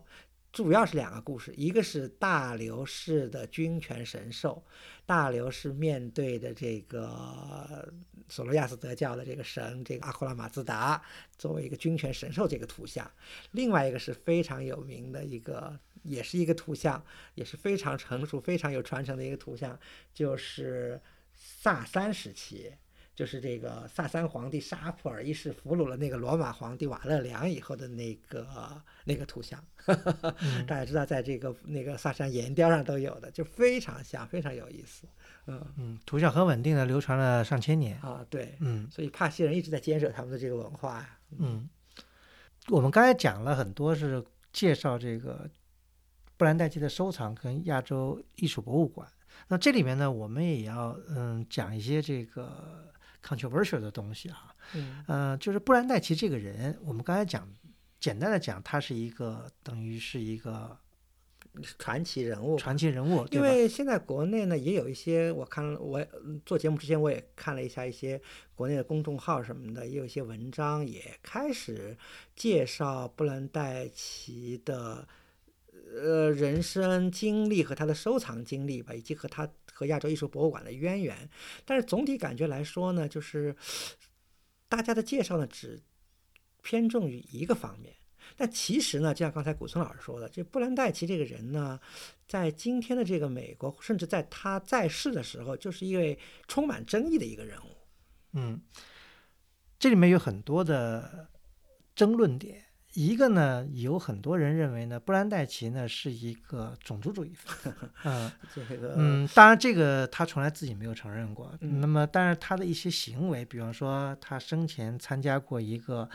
[0.51, 4.61] 主要是两个故事，一个是大流士的君权神授，
[5.05, 7.93] 大流士面对的这个
[8.27, 11.01] 索罗亚斯德教的这个神，这个阿库拉马兹达
[11.37, 13.09] 作为一个君权神授这个图像，
[13.51, 17.01] 另外一个是非常有名的一个，也是一个图像，
[17.35, 19.79] 也是非常成熟、非常有传承的一个图像，
[20.13, 20.99] 就是
[21.33, 22.73] 萨珊时期。
[23.15, 28.47] 就是这个萨珊皇帝沙普尔一世俘虏了那个罗马皇帝瓦勒良以后的那个
[29.03, 29.63] 那个图像，
[30.41, 35.07] 嗯大家知道，在这个那个萨珊岩雕上都有的，就非常像，非常有意思。
[35.47, 37.99] 嗯嗯，图像很稳定的流传了上千年。
[38.01, 41.17] 啊，对，嗯所以帕西人一直在坚守他们的这个文化呀。
[41.37, 41.67] 嗯，
[42.69, 45.49] 我们刚才讲了很多是介绍这个
[46.37, 49.07] 布兰代基的收藏跟亚洲艺术博物馆。
[49.47, 52.90] 那这里面呢，我们也要嗯讲一些这个
[53.23, 54.55] controversial 的东西啊。
[54.73, 57.47] 嗯呃，就是布兰代奇这个人，我们刚才讲，
[57.99, 60.77] 简单的讲，他是一个等于是一个
[61.77, 62.57] 传奇人物。
[62.57, 63.41] 传奇人物，对因？
[63.41, 68.21] 为现在国内呢也有一些，我看我嗯做节目之前我也看了一下一些
[68.55, 71.97] 国内的公众号什么的，也有一些文章也开始
[72.35, 75.05] 介绍布兰代奇的
[75.93, 79.45] 呃人生经历和他的收藏经历吧，以及和他
[79.81, 81.27] 和亚洲艺术博物馆的渊源。
[81.65, 83.55] 但是总体感觉来说呢，就是
[84.69, 85.81] 大家的介绍呢只
[86.61, 87.93] 偏重于一个方面。
[88.37, 91.79] 但其实呢，就像刚才古村老师说的，这布兰代奇这个人呢，
[92.27, 96.17] 在今天的这个美国，甚至在他在世的时候，就是一位
[96.47, 97.75] 充满争议的一个人物。
[98.33, 98.61] 嗯，
[99.79, 101.27] 这里面有很多的
[101.95, 102.63] 争论点。
[102.93, 107.89] 一个呢，有很多人认为呢，布兰代奇呢是一个种族主义分子。
[108.03, 111.53] 嗯这个，嗯，当然这个他从来自己没有承认过。
[111.61, 116.09] 嗯那么，但是他的一些行为，比方说他生前参加过一个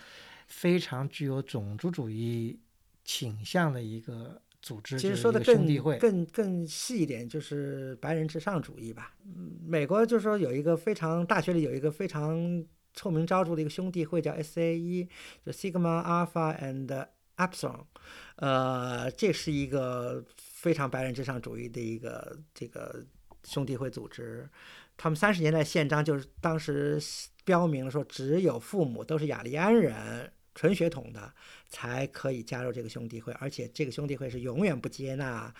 [0.47, 2.59] 非常具有种族主义
[3.05, 5.67] 倾向的一个组织，其实说的更。
[5.99, 9.15] 更更细一点，就是白人至上主义吧。
[9.25, 12.63] 嗯，美国就是说有一个非常大学里有一个非常
[12.97, 15.07] 臭名昭著的一个兄弟会叫 SAE，
[15.45, 17.85] 就 Sigma Alpha and Epsilon，
[18.35, 23.05] 呃，这是一个非常白人至上主义的一个这个
[23.45, 24.49] 兄弟会组织。
[24.97, 27.01] 他们三十年代宪章就是当时
[27.45, 30.33] 标明说，只有父母都是雅利安人。
[30.59, 31.31] 纯血统的
[31.69, 35.53] 才可以加入这个兄弟会，而且这个兄弟会是永远不接纳，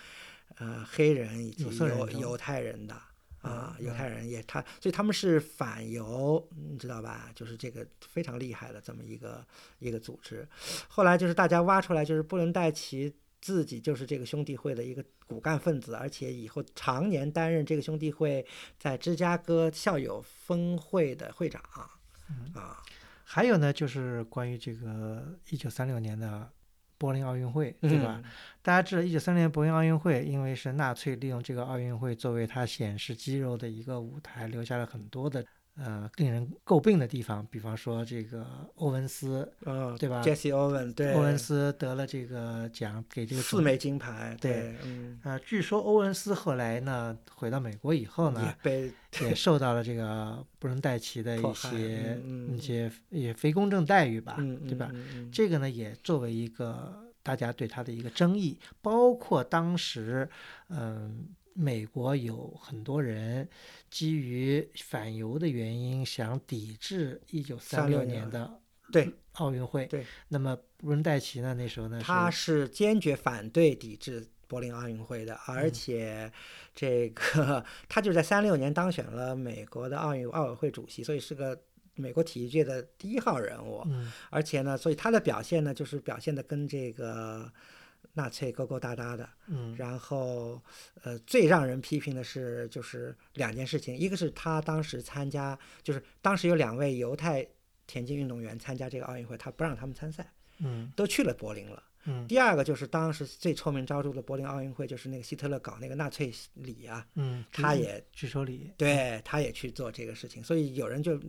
[0.55, 2.99] 呃，黑人以及犹犹太人的
[3.41, 7.31] 啊，嗯犹太人也他，所以他们是反犹，你知道吧？
[7.35, 9.45] 就是这个非常厉害的这么一个
[9.79, 10.47] 一个组织。
[10.87, 18.45] 后来就是大家挖出来，就是布伦代奇自己就是这个兄弟会的一个骨干分子，而且以后常年担任这个兄弟会
[18.79, 22.83] 在芝加哥校友峰会的会长啊。
[23.23, 26.49] 还有呢，就是关于这个一九三六年的
[26.97, 28.21] 柏林奥运会，对吧？
[28.61, 35.45] 大家知道，一九三零年柏林奥运会，因为是纳粹利用这个奥运会作为他显示肌肉的一个舞台，留下了很多的。
[35.79, 38.43] 呃，令人诟病的地方，比方说这个
[38.77, 52.19] 欧文斯，嗯，对吧？Jesse Owen，对，欧文斯得了这个奖，给这个四枚金牌，对，嗯，啊，据说欧文斯后来呢，回到美国以后呢，被也受到了这个布伦戴奇的一些
[52.49, 54.91] 一些也非公正待遇吧，对吧？
[55.31, 60.27] 这个呢，也作为一个大家对他的一个争议，包括当时，
[60.69, 61.27] 嗯。
[61.59, 63.49] 美国有很多人
[63.89, 69.87] 基于反犹的原因，想抵制一九三六年的对奥运会。
[69.87, 71.55] 对，那么布伦戴奇呢？
[71.55, 71.99] 那时候呢？
[71.99, 76.31] 他是坚决反对抵制柏林奥运会的，而且
[76.75, 81.59] 这个他就在三六年当选了美国的奥运奥委会主席，所以是个
[81.95, 83.81] 美国体育界的第一号人物。
[83.87, 87.51] 嗯，而且呢，所以他的表现呢，就是表现的跟这个。
[88.13, 90.61] 纳粹勾勾搭搭的，嗯，然后，
[91.03, 97.47] 呃，最让人批评的是，就是两件事情，一个是他当时参加，就是当时有两位犹太
[97.85, 102.27] 田径运动员参加这个奥运会，他不让他们参赛，嗯，都去了柏林了，嗯。
[102.27, 111.19] 第二个就是当时最臭名昭著的柏林奥运会，就是那个希特勒搞那个纳粹礼啊，嗯，他也举手礼，对，他也去做这个事情，所以有人就。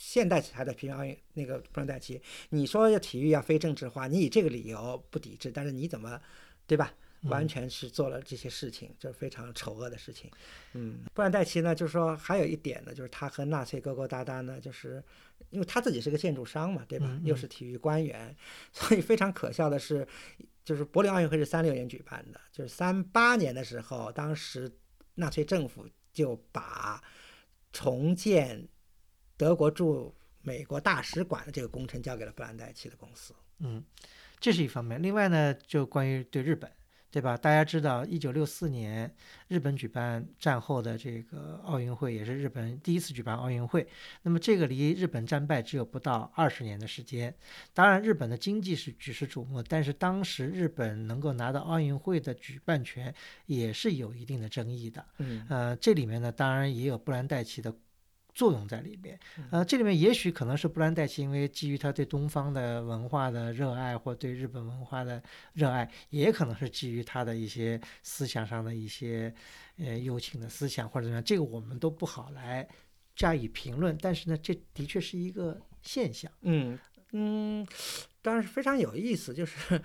[0.00, 6.18] 现代还在批评奥运那个布伦戴奇，你说要体育要非政治化，你以这个理由不抵制，但是你怎么，
[6.66, 6.94] 对吧？
[7.24, 10.30] 完全是做了这些事情，就是非常丑恶的事情。
[10.72, 15.04] 嗯，布兰戴奇呢，就是说还有一点呢，就是他和纳粹勾勾搭搭呢，就是
[15.50, 17.20] 因为他自己是个建筑商嘛，对吧？
[17.22, 18.34] 又是体育官员，
[18.72, 20.08] 所以非常可笑的是，
[20.64, 24.72] 就是柏林奥运会是三六年举办的，就是三八年的时候，当时
[25.16, 27.04] 纳粹政府就把
[27.70, 28.66] 重建。
[29.40, 33.32] 德国驻美国大使馆的这个工程交给了布兰代奇的公司。
[33.60, 33.82] 嗯，
[34.38, 35.02] 这是一方面。
[35.02, 36.70] 另外呢，就关于对日本，
[37.10, 37.38] 对吧？
[37.38, 39.10] 大家知道，一九六四年
[39.48, 43.88] 日本举办战后的这个奥运会，也是日本第一次举办奥运会。
[44.20, 47.34] 那么这个离日本战败只有不到二十年的时间。
[47.72, 53.14] 当然，日本的经济是举世瞩目，但是当时日本能够拿到奥运会的举办权，
[53.46, 55.02] 也是有一定的争议的。
[55.16, 57.74] 嗯，呃，这里面呢，当然也有布兰代奇的。
[58.34, 59.18] 作用在里面，
[59.50, 65.22] 呃，这里面也许可能是布兰代奇，因为基于他对东方的文化的热爱，或对日本文化的
[65.52, 69.34] 热爱，也可能是基于他的一些思想上的一些
[69.78, 72.66] 呃友情的思想或者怎么样，这个我们都不好来
[73.16, 73.96] 加以评论。
[74.00, 76.30] 但是呢，这的确是一个现象。
[76.42, 76.78] 嗯
[77.12, 77.66] 嗯，
[78.22, 79.80] 当然是非常有意思，就是。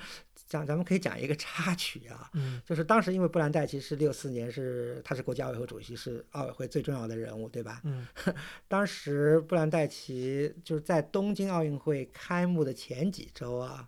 [0.48, 2.30] 讲，咱们可以讲一个插曲啊，
[2.66, 7.82] 就是当时因为布兰代奇是六四年是他是国际奥委会主席，是奥委会最重要的人物，对吧？
[7.84, 8.08] 嗯，
[8.68, 13.88] 当时布兰代奇就是在东京奥运会开幕的前几周啊，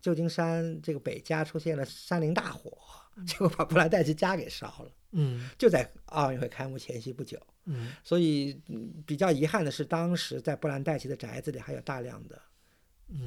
[0.00, 2.72] 旧金山这个北加出现了山林大火，
[3.26, 4.90] 结果把布兰代奇家给烧了。
[5.12, 7.38] 嗯，就在奥运会开幕前夕不久。
[7.64, 8.60] 嗯，所以
[9.06, 12.40] 比较遗憾的是，当时在布兰代奇的宅子里还有大量的。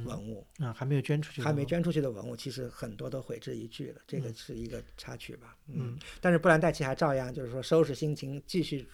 [0.06, 4.02] 文物啊，还没有捐出去，还没捐出去的文物，其实很多都毁之一炬了。
[4.08, 5.58] 这个是一个插曲吧。
[5.68, 8.88] 嗯，但是布兰代奇还照样就是说收拾心情，继续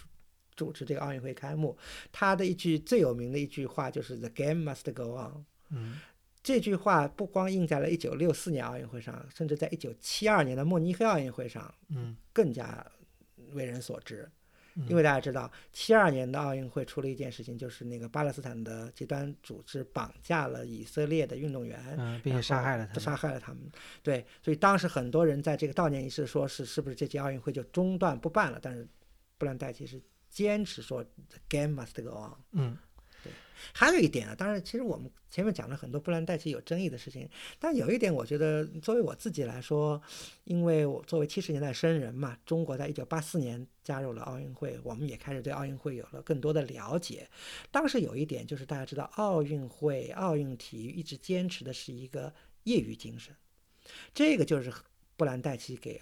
[0.55, 1.77] 主持这个奥运会开幕。
[2.11, 5.45] 他的一句最有名的一句话就是 “The game must go on”。
[5.71, 5.99] 嗯，
[6.41, 12.85] 这句话不光印在了一九六四年奥运会上，甚至在一九七二年的慕尼黑奥运会上，嗯，更加
[13.51, 14.29] 为人所知。
[14.88, 23.03] 因为大家知道，七二年的奥运会出了一件事情，就是那个巴勒斯坦的极端组织绑架了以色列的运动员，并且杀害了他们。
[23.03, 23.63] 杀害了他们。
[24.03, 28.59] 对，所以当时很多人在这个悼念仪式说是是不是这届奥运会就中断不办了？
[28.61, 28.88] 但是
[29.38, 32.34] 布兰代奇是坚持说 the game must go on。
[32.51, 32.78] 嗯。
[33.74, 37.30] 还有一点啊，当然，其实我们前面讲了很多布兰代奇有争议的事情，
[37.60, 40.01] 但有一点，我觉得作为我自己来说，
[40.45, 47.28] 因为我作为七十年代生人嘛，中国在一九八四年加入了奥运会，我们也开始对奥运会有了更多的了解。
[47.72, 52.34] 当时有一点就是，大家知道，奥运会、奥运体育一直坚持的是一个
[52.64, 53.36] 业余精神，
[54.14, 54.72] 这个就是
[55.16, 56.01] 布兰代奇给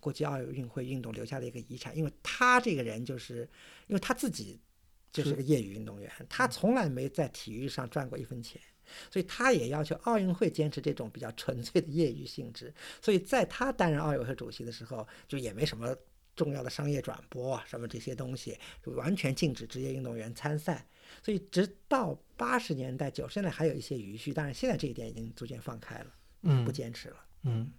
[0.00, 3.48] 国际奥运会运动留下的一个遗产，因为他这个人就是，
[3.86, 4.60] 因为他自己。
[5.12, 8.60] 就是个业余运动员，他从来没在体育上赚过一分钱，
[9.10, 12.72] 所以他也要求奥运会坚持这种比较纯粹的业余性质。
[13.00, 15.96] 所以在他担任奥委会主席的时候，就也没什么
[16.34, 20.86] 重要的商业转播啊，什么这些东西，就完全禁止职业运动员参赛。
[21.22, 27.72] 所以直到八十年代、九十年代还有一些余绪，但是现在这一点已经逐渐放开了，嗯，不坚持了，嗯。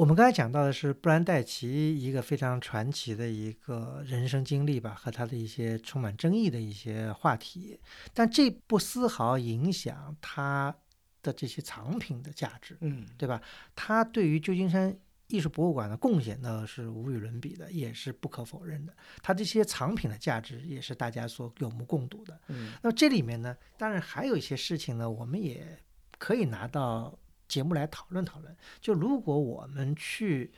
[0.00, 7.78] 我们刚才讲到的是布兰代奇一个非常传奇的一个人生经历吧，和他的一些充满争议的一些话题，
[8.14, 10.74] 但这不丝毫影响他
[11.20, 13.42] 的这些藏品的价值，嗯，对吧？
[13.76, 18.96] 他对于旧金山艺术博物馆的贡献呢是无与伦比的，也是不可否认的。
[19.22, 22.40] 他这些藏品的价值也是大家所有目共睹的。
[22.48, 25.78] 嗯，那么这里面呢，当然还有一些事情呢，我们也
[26.16, 27.18] 可以拿到
[27.50, 28.56] 节目来讨论讨论。
[28.80, 30.52] 就如果我们去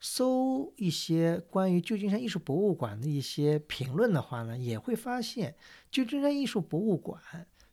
[0.00, 5.54] 搜一些关于旧金山艺术博物馆的一些评论的话呢，也会发现，
[5.90, 7.18] 旧金山艺术博物馆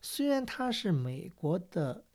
[0.01, 2.05] 虽然它是美国的，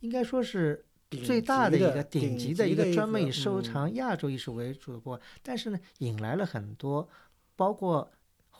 [0.00, 0.86] 应该说是
[1.24, 7.08] 最大的一个顶顶级的一一个专门以收嗯藏亚洲艺术为主的博物馆，但是呢，引来了很多
[7.56, 8.12] 包括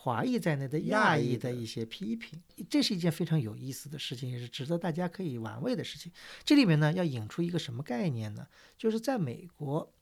[0.03, 6.11] 华裔在内的亚裔的的一些批评，这是一件非常有意思的事情，也是值得大家可以玩味的事情。
[6.42, 8.46] 这里面呢，要引出一个什么概念呢？
[8.78, 9.92] 就是在美国，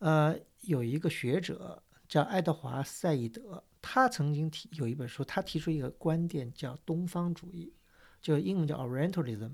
[0.00, 7.72] 呃，有一个学者叫爱德华·赛义德，他曾经提有一本书，他提出一个观点叫东方主义，
[8.20, 9.52] 就英文叫 Orientalism。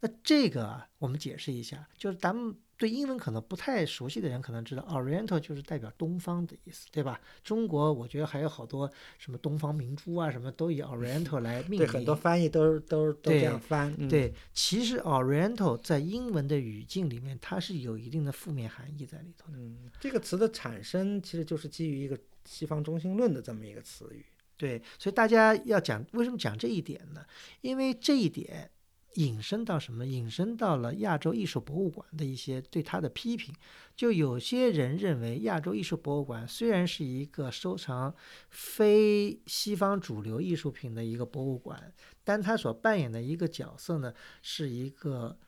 [0.00, 7.20] 那这个啊，我们解释一下，就是咱们对英文可能不太熟悉的人可能知道，Oriental 就是代表东方的意思，对吧？
[7.44, 11.78] 中国我觉得还有好多什么东方明珠啊，什么都以 Oriental 来命名。
[11.78, 13.94] 对，很多翻译都都都这样翻。
[13.96, 19.58] 嗯，对，其实 Oriental 在英文的语境里面，它是有一定的负面含义在里头的。
[19.58, 24.26] 嗯，这个词的产生其实就是基于一个西方中心论的这么一个词语。
[24.56, 27.24] 对，所以大家要讲为什么讲这一点呢？
[27.60, 28.68] 因为这一点
[29.14, 30.06] 引申到什么？
[30.06, 33.54] 引申到了亚洲艺术博物馆的一些对它的批评。
[33.94, 38.14] 就有些人认为，亚洲艺术博物馆虽然是一个收藏
[38.48, 41.92] 非西方主流艺术品的一个博物馆，
[42.24, 45.38] 但它所扮演的一个角色呢，是一个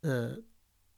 [0.00, 0.36] 呃，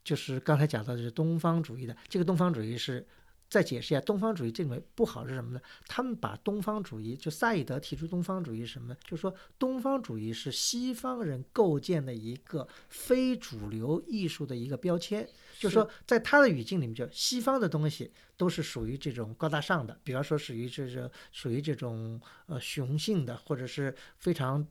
[0.03, 1.97] 就是刚才讲到的是东方主义的。
[2.09, 3.07] 这个东方主义是。
[3.49, 5.61] 再解释一下，东方主义这里面不好是什么呢？
[5.87, 8.97] 他们把东方主义，就萨义德提出东方主义是什么呢？
[9.03, 15.27] 就是说东方主义是西方人构建的一个非主流艺术的一个标签，
[15.59, 24.67] 就是说在他的语境里面，就西方的东西都是属于这种高大上的，比方说属于这种属于这种呃雄性的，或者是非常。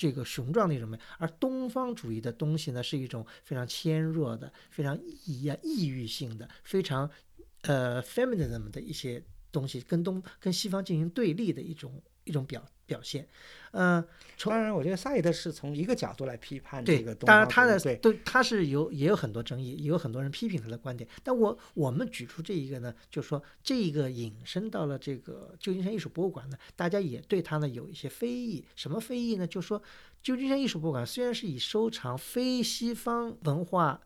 [0.00, 7.10] 这个雄壮的一种美，而东方主义的东西呢，是一种非常纤弱的、非常异啊抑郁性的、非常
[7.62, 13.26] 呃 feminism 的一些东西，跟东跟西方进行对立的一种一种表表现。
[13.70, 14.02] 呃，
[14.38, 21.08] 从当然，我觉得萨义德是从一个角度来批判这个，东当然他的对对他是有也有很多争议，也有很多人批评他的观点。
[21.22, 28.64] 但我我们举出这一个呢，就是说这一个引申到了这个旧金山艺术博物馆呢，大家也对他呢有一些非议。
[28.74, 29.46] 什么非议呢？
[29.46, 29.82] 就是说
[30.22, 34.00] 旧金山艺术博物馆虽然是以收藏非西方文化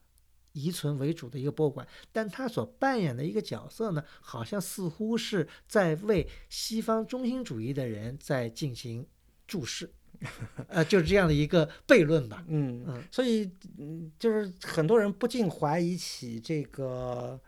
[0.53, 9.07] 遗存为主的一个博物馆，但他所扮演的一个角色呢，好像似乎是在为西方中心主义的人在进行
[9.47, 9.91] 注释。
[10.69, 12.45] 呃，就是这样的一个悖论吧。
[12.47, 17.41] 嗯嗯，所以嗯，就是很多人不禁怀疑起这个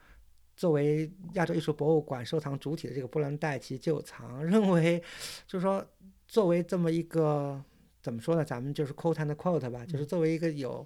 [0.57, 5.01] 作为亚洲艺术博物馆收藏主体的这个波兰代奇旧藏，认为
[5.47, 5.87] 就是说
[6.27, 7.63] 作为这么一个
[8.03, 10.85] 怎么说呢，咱们就是 quote and quote 吧，就是作为一个有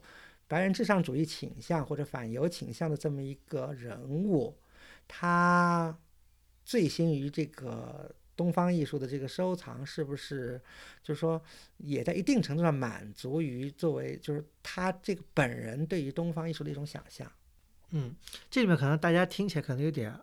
[0.49, 4.59] 白人至上主义倾向或者反犹倾向的这么一个人物，
[5.07, 5.97] 他
[6.65, 8.13] 醉心于这个。
[8.39, 10.61] 东方艺术的这个收藏是不是，
[11.03, 11.43] 就是说，
[11.79, 17.29] 也在一定程度上满足于作为就是他这个本人对于东方艺术的一种想象？
[17.91, 18.15] 嗯，
[18.49, 20.17] 这里面可能大家听起来可能有点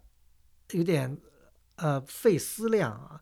[0.72, 1.18] 有点
[1.76, 3.22] 呃费思量啊。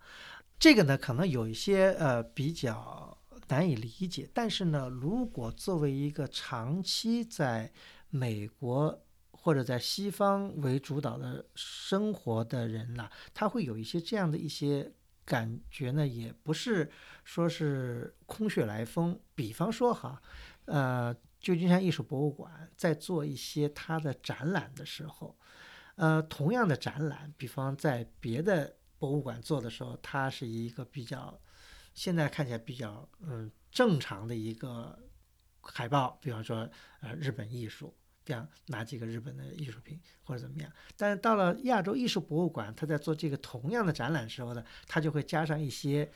[0.60, 3.13] 这个呢，可能有一些呃比较
[3.48, 7.72] 难以理解，但是呢，如果作为一个长期在
[8.10, 9.00] 美国。
[9.36, 14.90] 或者在西方为主导的生活的人呐、他会有一些这样的一些
[15.26, 16.90] 感觉呢，也不是
[17.26, 19.20] 说是空穴来风。
[19.36, 20.22] 比方说哈，
[20.64, 25.38] 呃，旧金山艺术博物馆在做一些它的展览的时候，
[25.96, 31.38] 呃，同样的展览，比方在别的博物馆做的时候，它是一个比较
[31.94, 34.98] 现在看起来比较嗯正常的一个
[35.62, 36.70] 海报，比方说
[37.02, 37.96] 呃日本艺术。
[38.26, 46.10] 这样拿几个日本的艺术品或者怎么样，但是到了亚洲艺术博物馆，他在做这个同样的展览时候呢，他就会加上一些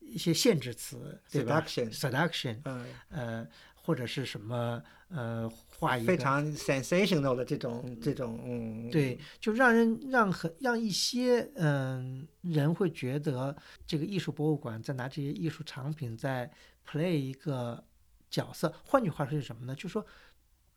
[0.00, 3.48] 一些限制词，对吧 Seduction？seduction，嗯，呃，
[3.82, 13.56] 或者是什么呃，画一个非常 sensational 的这种这种，嗯，对，就让人让很让一些嗯、人会觉得
[13.86, 16.50] 这个艺术博物馆在拿这些艺术藏品在
[16.86, 17.82] play 一个
[18.30, 18.72] 角色。
[18.84, 19.74] 换句话说是什么呢？
[19.74, 20.06] 就是说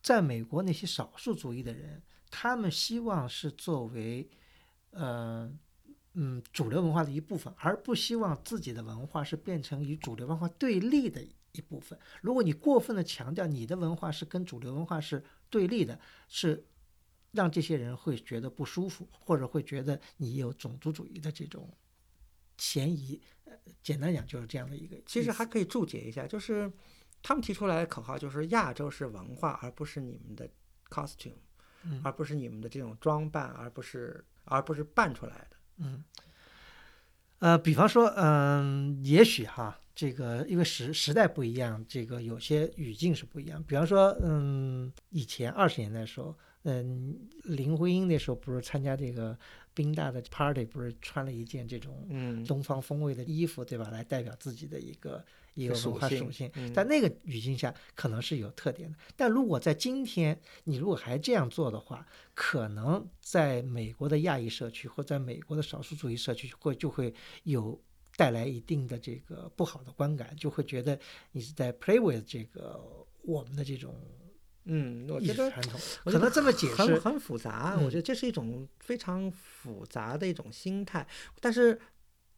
[0.01, 2.01] 在美国那些少数族裔的人，
[2.32, 4.28] 他们希望是作为，
[4.91, 5.51] 呃，
[6.14, 11.22] 嗯，主流文化的一部分，而不希望自己的文化是变成与主流文化对立的
[11.54, 11.97] 一部分。
[12.22, 16.64] 如果你过分的强调你的文化是跟主流文化是对立的，是
[17.32, 21.68] 让这些人会觉得不舒服，或者会觉得你有种族主义的这种
[22.58, 23.22] 嫌疑。
[23.45, 25.01] 呃，简单讲就是这样的一个。
[25.06, 26.72] 其实还可以注解一下，就是
[27.22, 30.49] 他们提出来的口号就是亚洲是文化，而不是你们的
[30.89, 31.34] costume，
[31.84, 35.58] 嗯而不是你们的这种装扮，而不是而不是扮出来的。
[35.78, 36.04] 嗯，
[37.39, 43.64] 呃，比方说，嗯、也许哈，这个因为时时代不一样，这个有些语境是不一样。
[43.64, 49.38] 比方说，嗯，以前二十年代的时候，嗯，林徽因那时候不是参加这个
[49.74, 53.89] 宾大的 party，不是穿了一件这种嗯，东方风味的衣服，对吧？
[53.91, 55.24] 来代表自己的一个
[55.54, 56.50] 一个文化属性。
[56.56, 58.98] 嗯在那个语境下，可能是有特点的。
[59.16, 67.14] 但如果在今天，你如果还这样做的话，可能在美国的亚裔社区或在美国的少数主义社区会就会
[67.44, 67.80] 有
[68.16, 70.99] 带来一定的这个不好的观感，就会觉得
[71.32, 72.80] 你是在 play with 这个
[73.22, 73.95] 我们的这种
[74.66, 75.80] 嗯，我艺觉得传统。
[76.05, 81.05] 可能这么解释，很很复杂，嗯我觉得这是一种非常复杂的一种心态。
[81.41, 81.80] 但是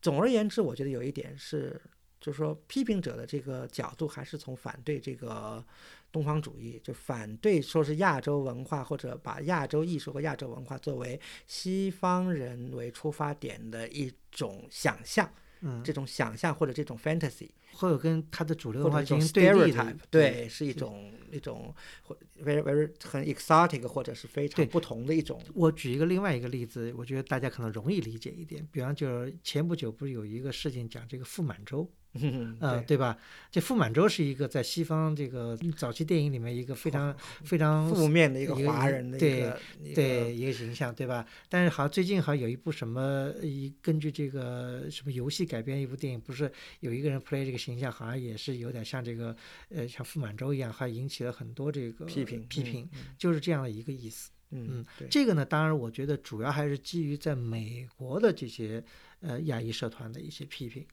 [0.02, 1.80] 总而言之，我觉得有一点是，
[2.20, 5.64] 就是说批评者的这个角度还是从反对这个
[6.12, 15.32] 东方主义，就反对说是亚洲文化或者把亚洲艺术和亚洲文化作为西方人为出发点的一种想象，
[15.62, 17.50] 嗯，这种想象或者这种 fantasy。
[17.78, 28.66] 或者跟它的主流文化一种进行对立的 stereotype，，对，是一种一种或 very very 很 exotic 或者是非对常不同的一种，我举一个另外一个例子，我觉得大家可能容易理解一点。
[28.72, 31.86] 比方就是前不久不是有一个事情讲这个傅满洲，
[32.16, 33.18] 嗯，呃，对，对吧？
[33.52, 39.60] 这傅满洲是一个在西方这个早期电影里面一个非常非常负面的一个华人的一对个
[39.94, 41.26] 对一个形象，对吧？
[41.50, 49.36] 但是好像最近好像有一部什么一根据这个什么游戏改编一部电影，不是有一个人 play 这个形象，好像也是有点像这个
[49.70, 54.32] 呃像傅满洲一样，还引起了很多这个批评嗯批评，就是这样的一个意思。
[54.52, 58.82] 嗯这个呢，当然我觉得主要还是基于在美国的这些
[59.20, 60.86] 呃亚裔社团的一些批评。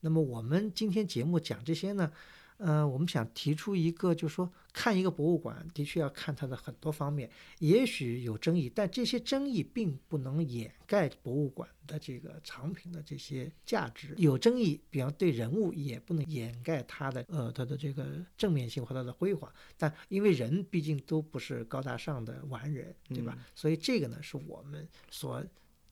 [0.00, 2.10] 那么我们今天节目讲这些呢，
[2.56, 14.14] 呃，我们想提出一个，就是说看一个博物馆，的确要看它的很多方面，也许有争议，但这些争议并不能掩盖博物馆的这个藏品的这些价值。
[14.16, 19.52] 有争议，比方对人物也不能掩盖它的呃它的这个正面性和它的辉煌。
[19.76, 23.36] 但因为人毕竟都不是高大上的完人，对吧？
[23.54, 25.44] 所以这个呢是我们所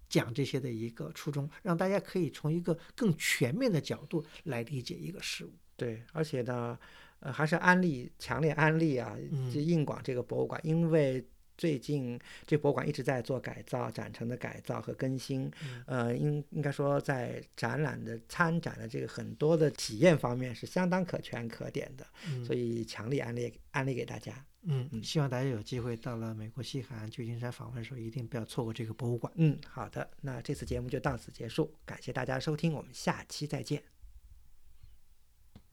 [0.09, 5.53] 讲这些的一个初衷，让大家可以从一个更全面的角度来理解一个事物。
[5.77, 6.79] 对，而且呢，
[7.21, 11.25] 呃，还是安利，强烈安利啊，嗯就硬广这个博物馆，因为
[11.57, 24.45] 最近这博物馆一直在做改造、展陈的改造和更新，嗯呃，应应该说在展览的参展的这个很多的体验方面是相当可圈可点的，嗯所以强力安利安利给大家。
[24.63, 29.33] 嗯，希望大家有机会到了美国西海岸旧金山访问的时候，一定不要错过这个博物馆。
[29.37, 33.83] 嗯，好的，那这次节目就到此结束，感谢大家收听，我们下期再见。